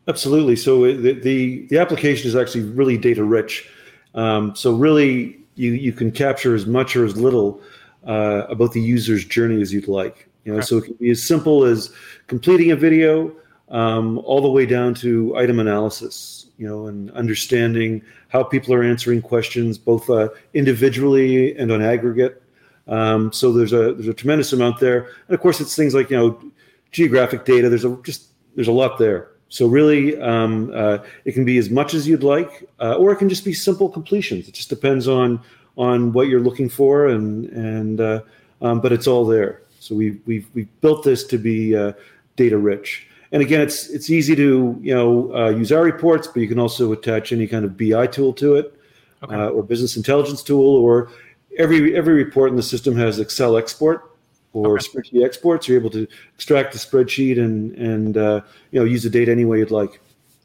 [0.08, 0.56] Absolutely.
[0.56, 3.70] So uh, the the, the application is actually really data rich.
[4.14, 7.62] Um, so really, you you can capture as much or as little
[8.06, 10.28] uh, about the user's journey as you'd like.
[10.44, 10.66] You know, okay.
[10.66, 11.94] so it can be as simple as
[12.28, 13.32] completing a video,
[13.70, 16.48] um, all the way down to item analysis.
[16.58, 22.42] You know, and understanding how people are answering questions, both uh, individually and on aggregate.
[22.88, 26.10] Um, so there's a there's a tremendous amount there, and of course it's things like
[26.10, 26.52] you know
[26.92, 27.70] geographic data.
[27.70, 29.32] There's a just there's a lot there.
[29.50, 33.18] So really, um, uh, it can be as much as you'd like, uh, or it
[33.18, 34.48] can just be simple completions.
[34.48, 35.42] It just depends on
[35.78, 38.22] on what you're looking for, and and uh,
[38.62, 39.61] um, but it's all there.
[39.82, 41.94] So we we've we've built this to be uh,
[42.36, 43.08] data rich.
[43.32, 46.60] And again, it's it's easy to you know uh, use our reports, but you can
[46.60, 48.78] also attach any kind of BI tool to it,
[49.24, 49.36] okay.
[49.36, 51.10] Uh, or business intelligence tool, or
[51.58, 54.16] every every report in the system has Excel export
[54.54, 54.86] or okay.
[54.86, 55.68] spreadsheet exports.
[55.68, 59.46] You're able to extract the spreadsheet and and uh, you know use the data any
[59.46, 60.00] way you'd like.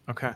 [0.08, 0.32] Okay.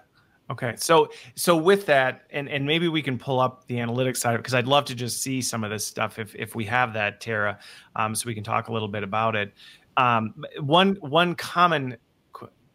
[0.50, 0.74] Okay.
[0.76, 4.54] So so with that, and and maybe we can pull up the analytics side because
[4.54, 7.58] I'd love to just see some of this stuff if if we have that, Tara,
[7.94, 9.52] um, so we can talk a little bit about it.
[9.96, 11.96] Um, one one common.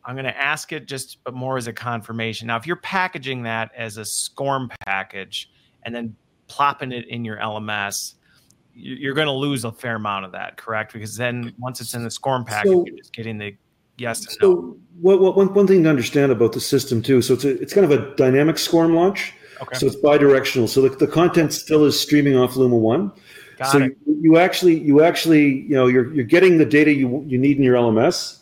[0.07, 2.47] I'm going to ask it just but more as a confirmation.
[2.47, 5.49] Now, if you're packaging that as a SCORM package
[5.81, 6.15] and then
[6.47, 8.13] plopping it in your LMS,
[8.75, 10.93] you're going to lose a fair amount of that, correct?
[10.93, 13.55] Because then once it's in the SCORM package, so, you're just getting the
[13.97, 14.77] yes and so no.
[15.01, 17.73] What, what, one, one thing to understand about the system too, so it's a, it's
[17.73, 19.33] kind of a dynamic SCORM launch.
[19.61, 19.77] Okay.
[19.77, 23.11] So it's bi-directional So the, the content still is streaming off Luma One.
[23.57, 23.97] Got so it.
[24.05, 27.57] You, you actually you actually you know you're you're getting the data you you need
[27.57, 28.39] in your LMS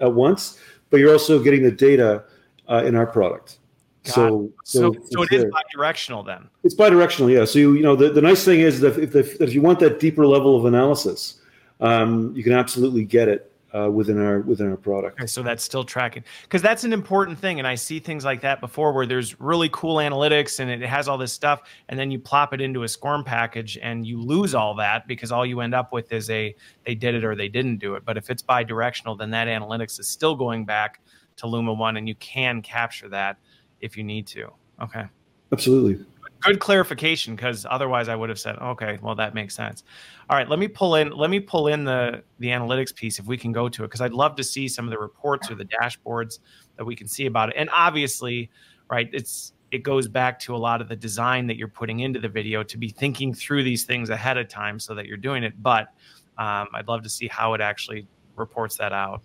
[0.00, 0.58] at once,
[0.90, 2.24] but you're also getting the data
[2.68, 3.58] uh, in our product.
[4.04, 6.48] So, so, so, so it is bi-directional then.
[6.62, 7.46] It's bi-directional, yeah.
[7.46, 9.80] So you, you know the, the nice thing is that if, if, if you want
[9.80, 11.40] that deeper level of analysis,
[11.80, 15.18] um, you can absolutely get it uh, within our within our product.
[15.18, 18.40] Okay, so that's still tracking because that's an important thing, and I see things like
[18.42, 22.10] that before where there's really cool analytics and it has all this stuff, and then
[22.10, 25.60] you plop it into a SCORM package and you lose all that because all you
[25.60, 26.54] end up with is a
[26.84, 28.04] they did it or they didn't do it.
[28.04, 31.00] But if it's bi-directional, then that analytics is still going back
[31.36, 33.38] to Luma One, and you can capture that
[33.80, 34.50] if you need to.
[34.80, 35.04] Okay.
[35.52, 36.04] Absolutely.
[36.44, 39.82] Good clarification because otherwise I would have said, okay, well that makes sense.
[40.28, 43.24] All right, let me pull in let me pull in the the analytics piece if
[43.24, 45.54] we can go to it because I'd love to see some of the reports or
[45.54, 46.40] the dashboards
[46.76, 47.54] that we can see about it.
[47.56, 48.50] And obviously,
[48.90, 52.20] right, it's it goes back to a lot of the design that you're putting into
[52.20, 55.44] the video to be thinking through these things ahead of time so that you're doing
[55.44, 55.60] it.
[55.62, 55.88] But
[56.36, 59.22] um, I'd love to see how it actually reports that out.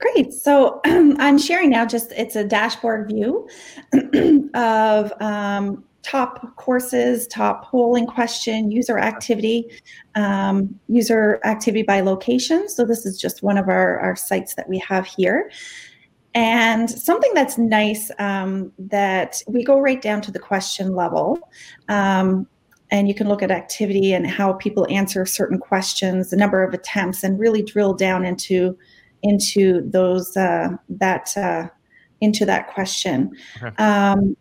[0.00, 0.32] Great.
[0.32, 3.48] So I'm sharing now just it's a dashboard view
[4.54, 9.66] of um, top courses, top polling question, user activity,
[10.14, 12.68] um, user activity by location.
[12.68, 15.50] So this is just one of our, our sites that we have here.
[16.32, 21.38] And something that's nice um, that we go right down to the question level.
[21.88, 22.46] Um,
[22.92, 26.72] and you can look at activity and how people answer certain questions, the number of
[26.72, 28.76] attempts, and really drill down into
[29.22, 31.68] into those uh, that uh,
[32.20, 33.30] into that question.
[33.62, 33.74] Okay.
[33.82, 34.36] Um,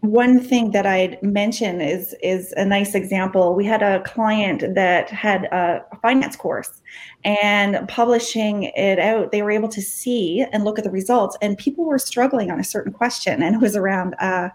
[0.00, 3.54] one thing that I'd mention is is a nice example.
[3.54, 6.80] We had a client that had a finance course,
[7.22, 11.56] and publishing it out, they were able to see and look at the results, and
[11.58, 14.48] people were struggling on a certain question, and it was around uh,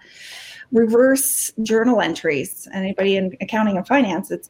[0.72, 2.68] reverse journal entries.
[2.74, 4.50] Anybody in accounting and finance, it's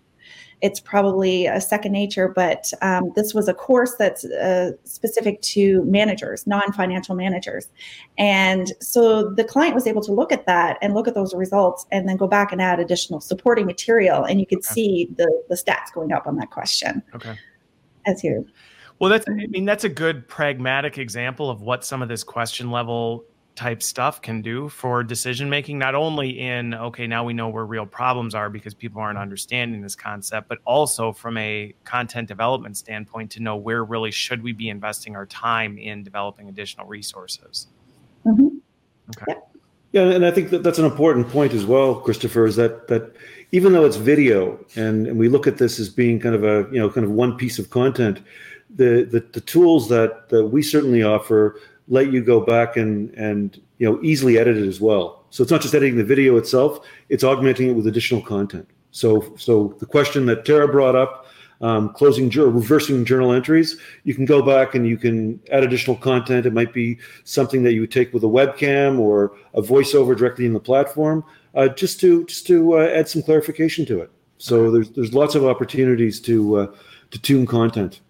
[0.61, 2.27] it's probably a second nature.
[2.27, 7.67] But um, this was a course that's uh, specific to managers, non financial managers.
[8.17, 11.85] And so the client was able to look at that and look at those results
[11.91, 14.23] and then go back and add additional supporting material.
[14.23, 14.73] And you could okay.
[14.73, 17.03] see the, the stats going up on that question.
[17.13, 17.37] Okay.
[18.05, 18.47] As you.
[18.99, 22.71] Well, that's, I mean, that's a good pragmatic example of what some of this question
[22.71, 23.25] level
[23.55, 27.65] type stuff can do for decision making not only in okay now we know where
[27.65, 32.75] real problems are because people aren't understanding this concept but also from a content development
[32.75, 37.67] standpoint to know where really should we be investing our time in developing additional resources
[38.25, 38.47] mm-hmm.
[39.09, 39.25] okay
[39.93, 40.03] yeah.
[40.03, 43.15] yeah and i think that that's an important point as well christopher is that that
[43.51, 46.67] even though it's video and, and we look at this as being kind of a
[46.73, 48.19] you know kind of one piece of content
[48.75, 53.61] the the, the tools that, that we certainly offer let you go back and and
[53.77, 55.25] you know easily edit it as well.
[55.29, 58.67] So it's not just editing the video itself; it's augmenting it with additional content.
[58.91, 61.27] So so the question that Tara brought up,
[61.61, 66.45] um, closing reversing journal entries, you can go back and you can add additional content.
[66.45, 70.45] It might be something that you would take with a webcam or a voiceover directly
[70.45, 71.23] in the platform,
[71.53, 74.11] uh, just to just to uh, add some clarification to it.
[74.37, 76.67] So there's there's lots of opportunities to uh,
[77.11, 78.01] to tune content.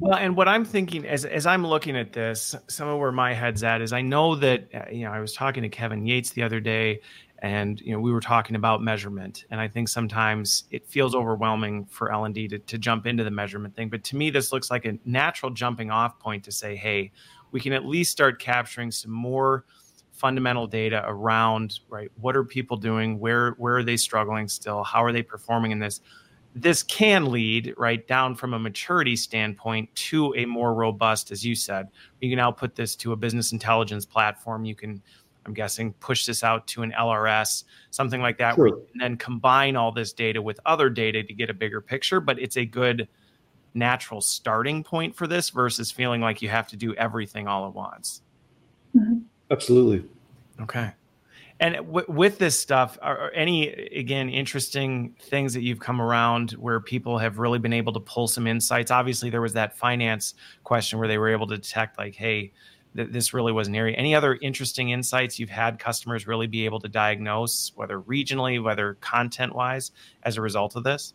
[0.00, 3.32] Well, and what I'm thinking as as I'm looking at this, some of where my
[3.34, 6.30] head's at is I know that uh, you know I was talking to Kevin Yates
[6.30, 7.00] the other day,
[7.40, 11.84] and you know we were talking about measurement, and I think sometimes it feels overwhelming
[11.86, 13.88] for L and D to, to jump into the measurement thing.
[13.88, 17.10] But to me, this looks like a natural jumping off point to say, hey,
[17.50, 19.64] we can at least start capturing some more
[20.12, 23.18] fundamental data around right what are people doing?
[23.18, 24.84] Where where are they struggling still?
[24.84, 26.00] How are they performing in this
[26.54, 31.54] this can lead right down from a maturity standpoint to a more robust as you
[31.54, 31.88] said
[32.20, 34.64] you can now put this to a business intelligence platform.
[34.64, 35.02] You can
[35.46, 38.66] i'm guessing push this out to an lrs something like that sure.
[38.92, 42.20] and then combine all this data with other data to get a bigger picture.
[42.20, 43.08] But it's a good
[43.74, 47.74] natural starting point for this versus feeling like you have to do everything all at
[47.74, 48.22] once.
[48.96, 49.18] Mm-hmm.
[49.50, 50.08] absolutely.
[50.60, 50.92] Okay
[51.60, 56.80] and w- with this stuff, are, any again interesting things that you've come around where
[56.80, 58.90] people have really been able to pull some insights?
[58.90, 60.34] Obviously, there was that finance
[60.64, 62.52] question where they were able to detect, like, hey,
[62.94, 63.96] th- this really was an area.
[63.96, 68.94] Any other interesting insights you've had customers really be able to diagnose, whether regionally, whether
[69.00, 69.90] content wise,
[70.22, 71.14] as a result of this?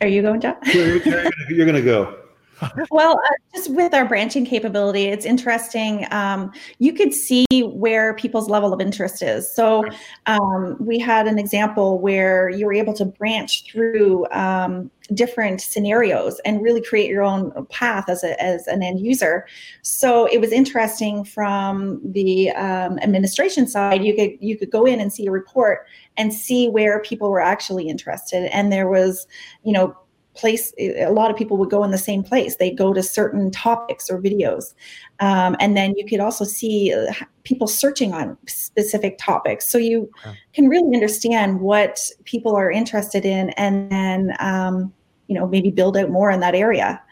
[0.00, 0.56] Are you going, John?
[0.66, 1.02] you're,
[1.48, 2.25] you're going to go
[2.90, 6.06] well, uh, just with our branching capability, it's interesting.
[6.10, 9.52] Um, you could see where people's level of interest is.
[9.52, 9.84] So
[10.26, 16.40] um, we had an example where you were able to branch through um, different scenarios
[16.44, 19.46] and really create your own path as, a, as an end user.
[19.82, 24.02] So it was interesting from the um, administration side.
[24.02, 25.86] You could you could go in and see a report
[26.16, 29.26] and see where people were actually interested, and there was,
[29.62, 29.96] you know
[30.36, 32.56] place a lot of people would go in the same place.
[32.56, 34.74] They go to certain topics or videos.
[35.20, 37.12] Um, and then you could also see uh,
[37.44, 39.70] people searching on specific topics.
[39.70, 40.36] So you okay.
[40.52, 44.92] can really understand what people are interested in and then um,
[45.26, 47.02] you know maybe build out more in that area.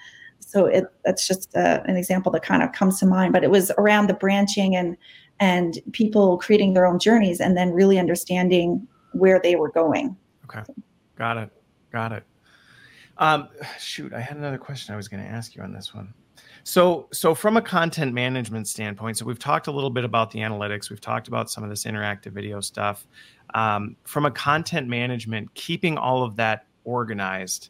[0.41, 3.51] So it, that's just uh, an example that kind of comes to mind but it
[3.51, 4.97] was around the branching and
[5.41, 10.17] and people creating their own journeys and then really understanding where they were going.
[10.45, 10.63] Okay.
[11.17, 11.51] Got it.
[11.91, 12.25] Got it
[13.19, 13.49] um,
[13.79, 16.13] shoot, I had another question I was going to ask you on this one.
[16.65, 20.41] So, so from a content management standpoint, so we've talked a little bit about the
[20.41, 20.89] analytics.
[20.89, 23.07] We've talked about some of this interactive video stuff.
[23.53, 27.69] Um, from a content management, keeping all of that organized.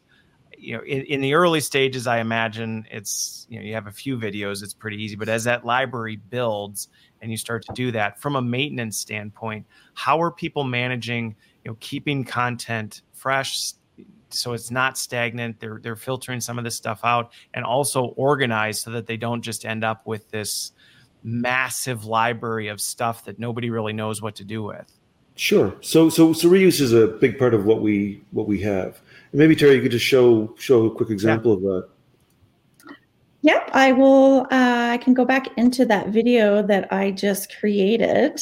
[0.57, 3.91] You know, in, in the early stages, I imagine it's you know you have a
[3.91, 5.15] few videos, it's pretty easy.
[5.15, 6.87] But as that library builds
[7.21, 11.35] and you start to do that from a maintenance standpoint, how are people managing?
[11.65, 13.73] You know, keeping content fresh,
[14.35, 15.59] so it's not stagnant.
[15.59, 19.41] They're they're filtering some of this stuff out and also organized so that they don't
[19.41, 20.71] just end up with this
[21.23, 24.91] massive library of stuff that nobody really knows what to do with.
[25.35, 25.75] Sure.
[25.81, 29.01] So so so reuse is a big part of what we what we have.
[29.31, 31.57] And maybe Tara, you could just show show a quick example yeah.
[31.57, 31.89] of that.
[33.41, 34.41] Yep, I will.
[34.51, 38.41] Uh, I can go back into that video that I just created.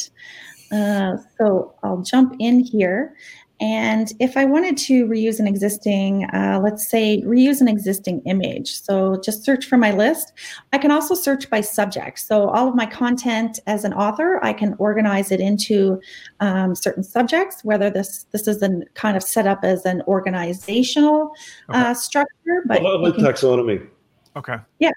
[0.72, 3.14] Uh, so I'll jump in here
[3.60, 8.80] and if I wanted to reuse an existing, uh, let's say reuse an existing image,
[8.82, 10.32] so just search for my list.
[10.72, 12.18] I can also search by subject.
[12.18, 16.00] So all of my content as an author, I can organize it into
[16.40, 21.30] um, certain subjects, whether this this is a kind of set up as an organizational
[21.70, 21.78] okay.
[21.78, 22.64] uh, structure.
[22.66, 23.88] But like taxonomy.
[24.36, 24.56] Okay.
[24.80, 24.90] Yeah,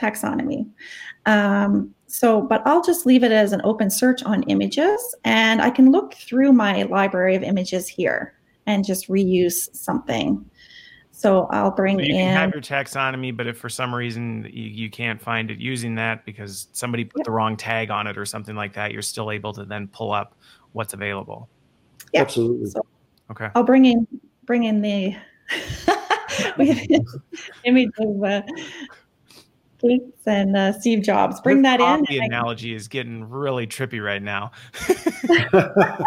[0.00, 0.70] taxonomy.
[1.26, 5.68] Um, so, but I'll just leave it as an open search on images and I
[5.68, 8.34] can look through my library of images here
[8.66, 10.48] and just reuse something.
[11.10, 12.20] So I'll bring so you in.
[12.20, 15.96] can have your taxonomy, but if for some reason you, you can't find it using
[15.96, 17.24] that because somebody put yep.
[17.24, 20.12] the wrong tag on it or something like that, you're still able to then pull
[20.12, 20.36] up
[20.70, 21.48] what's available.
[22.12, 22.20] Yeah.
[22.20, 22.70] Absolutely.
[22.70, 22.86] So
[23.32, 23.48] okay.
[23.56, 24.06] I'll bring in
[24.44, 25.16] bring in the
[27.64, 28.42] image of uh,
[29.86, 31.40] Gates and uh, Steve Jobs.
[31.40, 32.04] Bring that in.
[32.08, 34.52] The analogy is getting really trippy right now.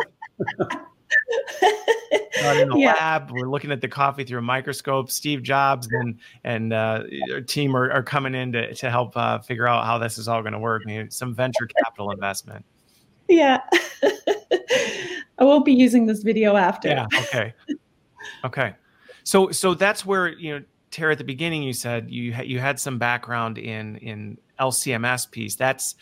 [2.55, 2.93] in the yeah.
[2.93, 5.09] lab, we're looking at the coffee through a microscope.
[5.09, 7.03] Steve Jobs and and uh,
[7.33, 10.27] our team are, are coming in to, to help uh, figure out how this is
[10.27, 10.83] all going to work.
[10.85, 12.65] Maybe some venture capital investment.
[13.27, 13.61] Yeah,
[15.37, 16.89] I won't be using this video after.
[16.89, 17.07] Yeah.
[17.13, 17.53] Okay.
[18.45, 18.75] Okay.
[19.23, 22.59] So so that's where you know Tara, at the beginning, you said you ha- you
[22.59, 25.55] had some background in in LCMS piece.
[25.55, 25.95] That's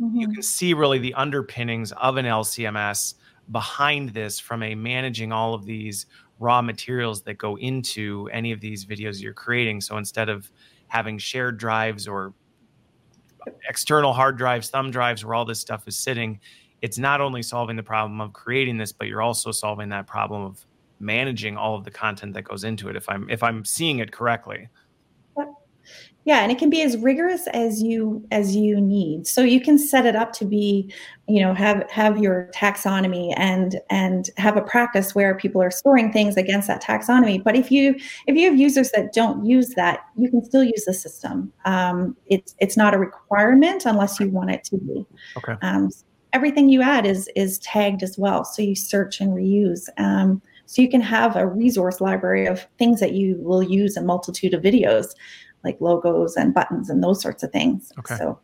[0.00, 0.18] mm-hmm.
[0.18, 3.14] you can see really the underpinnings of an LCMS
[3.50, 6.06] behind this from a managing all of these
[6.38, 9.80] raw materials that go into any of these videos you're creating.
[9.80, 10.50] So instead of
[10.88, 12.32] having shared drives or
[13.68, 16.40] external hard drives, thumb drives, where all this stuff is sitting,
[16.82, 20.42] it's not only solving the problem of creating this, but you're also solving that problem
[20.42, 20.64] of
[21.00, 24.12] managing all of the content that goes into it if i'm if i'm seeing it
[24.12, 24.68] correctly.
[26.24, 29.26] Yeah and it can be as rigorous as you as you need.
[29.26, 30.92] So you can set it up to be
[31.26, 36.12] you know have have your taxonomy and and have a practice where people are storing
[36.12, 37.42] things against that taxonomy.
[37.42, 37.96] But if you
[38.26, 41.52] if you have users that don't use that you can still use the system.
[41.64, 45.06] Um, it's it's not a requirement unless you want it to be.
[45.38, 45.54] Okay.
[45.62, 45.90] Um,
[46.32, 48.44] everything you add is is tagged as well.
[48.44, 49.88] So you search and reuse.
[49.96, 54.02] Um, so you can have a resource library of things that you will use a
[54.02, 55.16] multitude of videos
[55.64, 57.90] like logos and buttons and those sorts of things.
[57.98, 58.14] Okay.
[58.14, 58.38] So,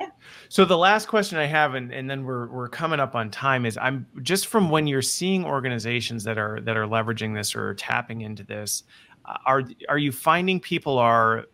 [0.00, 0.08] yeah.
[0.48, 3.64] So the last question I have, and, and then we're we're coming up on time,
[3.64, 7.74] is I'm just from when you're seeing organizations that are that are leveraging this or
[7.74, 8.82] tapping into this,
[9.26, 11.44] uh, are are you finding people are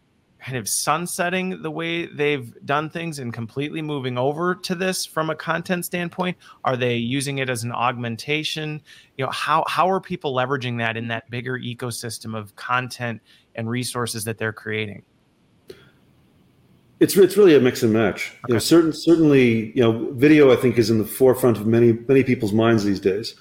[0.45, 5.31] kind of sunsetting the way they've done things and completely moving over to this from
[5.31, 6.37] a content standpoint?
[6.65, 8.83] Are they using it as an augmentation?
[9.17, 13.23] You know, how how are people leveraging that in that bigger ecosystem of content
[13.55, 15.03] and resources that they're creating?
[17.01, 18.31] It's it's really a mix and match.
[18.31, 18.41] Okay.
[18.49, 21.95] You know, certain certainly, you know, video I think is in the forefront of many
[22.07, 23.35] many people's minds these days,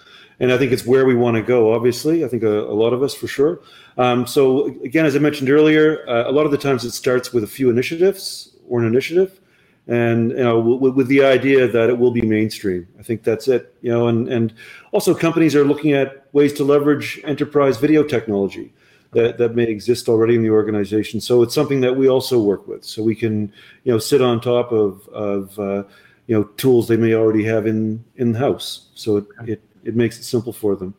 [0.44, 1.74] and I think it's where we want to go.
[1.74, 3.62] Obviously, I think a, a lot of us for sure.
[3.98, 7.32] Um, so again, as I mentioned earlier, uh, a lot of the times it starts
[7.32, 9.40] with a few initiatives or an initiative,
[9.88, 12.86] and you know, with, with the idea that it will be mainstream.
[13.00, 13.74] I think that's it.
[13.82, 14.54] You know, and and
[14.92, 18.74] also companies are looking at ways to leverage enterprise video technology
[19.14, 21.22] that, that may exist already in the organization.
[21.22, 22.84] So it's something that we also work with.
[22.84, 23.54] So we can,
[23.86, 25.84] you know, sit on top of, of uh,
[26.28, 28.90] you know, tools they may already have in in house.
[28.96, 30.94] So it, it, it makes it simple for them,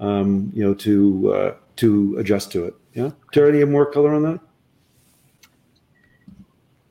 [0.00, 2.74] um, you know, to uh, to adjust to it.
[2.94, 4.40] Yeah, Tara, any more color on that?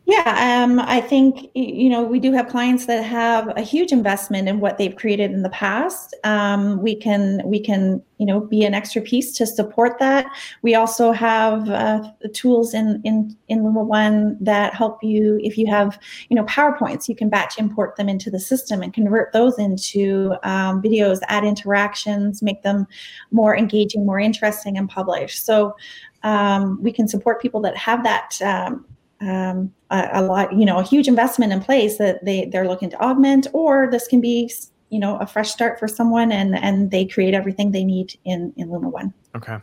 [0.09, 4.47] Yeah, um, I think you know we do have clients that have a huge investment
[4.47, 6.15] in what they've created in the past.
[6.23, 10.25] Um, we can we can you know be an extra piece to support that.
[10.61, 12.03] We also have uh,
[12.33, 15.99] tools in in in One that help you if you have
[16.29, 20.35] you know PowerPoints, you can batch import them into the system and convert those into
[20.43, 22.87] um, videos, add interactions, make them
[23.31, 25.37] more engaging, more interesting, and publish.
[25.37, 25.75] So
[26.23, 28.85] um, we can support people that have that um,
[29.19, 33.01] um, a, lot, you know, a huge investment in place that they they're looking to
[33.01, 34.51] augment, or this can be,
[34.89, 38.53] you know, a fresh start for someone, and and they create everything they need in
[38.57, 39.13] in Luma One.
[39.35, 39.57] Okay.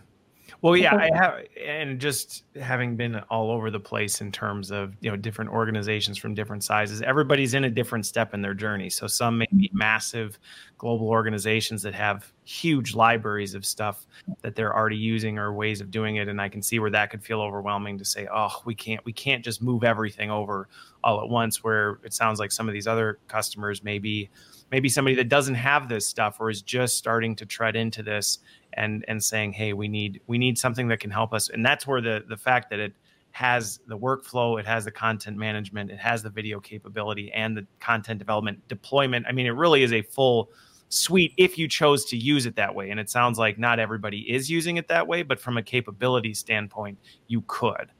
[0.65, 4.95] Well, yeah, I have, and just having been all over the place in terms of
[5.03, 8.89] you know different organizations from different sizes, everybody's in a different step in their journey.
[8.89, 10.39] So some may be massive
[10.79, 14.07] global organizations that have huge libraries of stuff
[14.41, 17.11] that they're already using or ways of doing it, and I can see where that
[17.11, 20.71] could feel overwhelming to say, oh, we can't, we can't just move everything over
[21.03, 21.63] all at once.
[21.63, 24.31] Where it sounds like some of these other customers may be
[24.71, 28.39] maybe somebody that doesn't have this stuff or is just starting to tread into this
[28.77, 31.49] and and saying hey we need we need something that can help us.
[31.51, 32.93] And that's where the the fact that it
[33.33, 37.67] has the workflow it has the content management it has the video capability and the
[37.81, 40.53] content development deployment i mean it really is a full
[40.95, 42.91] suite if you chose to use it that way.
[42.91, 46.35] And it sounds like not everybody is using it that way but from a capability
[46.35, 47.91] standpoint you could.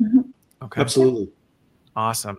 [0.00, 0.20] Mm-hmm.
[0.62, 1.28] okay absolutely
[1.98, 2.38] awesome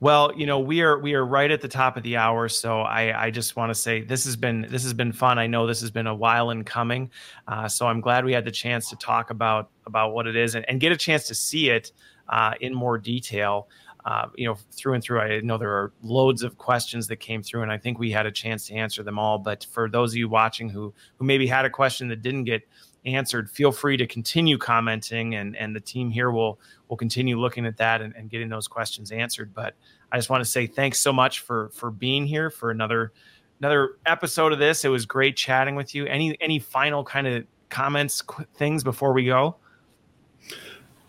[0.00, 2.82] well, you know, we are we are right at the top of the hour, so
[2.82, 5.40] I, I just want to say this has been this has been fun.
[5.40, 7.10] I know this has been a while in coming,
[7.48, 10.54] uh, so I'm glad we had the chance to talk about about what it is
[10.54, 11.90] and, and get a chance to see it
[12.28, 13.68] uh, in more detail.
[14.04, 15.20] Uh, you know, through and through.
[15.20, 18.24] I know there are loads of questions that came through, and I think we had
[18.24, 19.38] a chance to answer them all.
[19.38, 22.62] But for those of you watching who who maybe had a question that didn't get
[23.04, 27.66] answered, feel free to continue commenting, and and the team here will will continue looking
[27.66, 29.54] at that and, and getting those questions answered.
[29.54, 29.74] But
[30.12, 33.12] I just want to say thanks so much for for being here for another
[33.60, 34.84] another episode of this.
[34.84, 36.06] It was great chatting with you.
[36.06, 38.22] Any any final kind of comments,
[38.54, 39.56] things before we go?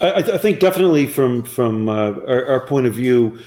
[0.02, 3.38] I, I think definitely from from uh, our, our, point of view,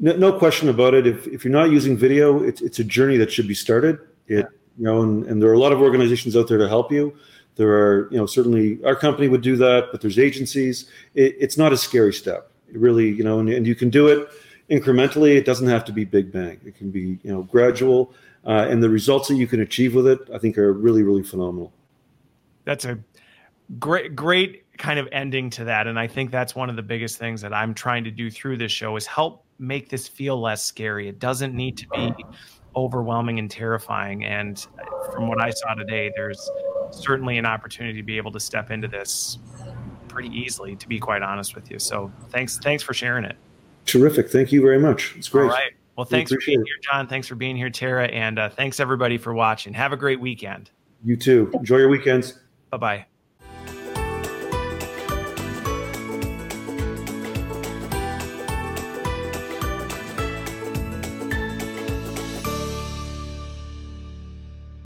[0.00, 1.06] no, no, question about it.
[1.06, 3.98] If, if you're not using video, it's it's a journey that should be started.
[4.28, 4.46] It
[4.78, 7.16] you know, and, and there are a lot of organizations out there to help you.
[7.58, 10.88] There are, you know, certainly our company would do that, but there's agencies.
[11.14, 12.52] It, it's not a scary step.
[12.72, 14.28] It really, you know, and, and, you can do it
[14.70, 15.36] incrementally.
[15.36, 16.60] It doesn't have to be big bang.
[16.64, 18.14] It can be, you know, gradual.
[18.46, 21.24] Uh, and the results that you can achieve with it, I think, are really, really
[21.24, 21.72] phenomenal.
[22.64, 22.96] That's a
[23.80, 25.88] great, great kind of ending to that.
[25.88, 28.58] And I think that's one of the biggest things that I'm trying to do through
[28.58, 31.08] this show is help make this feel less scary.
[31.08, 32.14] It doesn't need to be
[32.76, 34.24] overwhelming and terrifying.
[34.24, 34.64] And
[35.12, 36.48] from what I saw today, there's
[36.90, 39.38] certainly an opportunity to be able to step into this
[40.08, 41.78] pretty easily, to be quite honest with you.
[41.78, 43.36] So thanks, thanks for sharing it.
[43.86, 44.30] Terrific.
[44.30, 45.14] Thank you very much.
[45.16, 45.44] It's great.
[45.44, 45.72] All right.
[45.96, 46.66] Well, thanks for being it.
[46.66, 47.08] here, John.
[47.08, 48.06] Thanks for being here, Tara.
[48.06, 49.72] And uh, thanks everybody for watching.
[49.74, 50.70] Have a great weekend.
[51.04, 51.50] You too.
[51.54, 52.38] Enjoy your weekends.
[52.70, 53.06] Bye bye.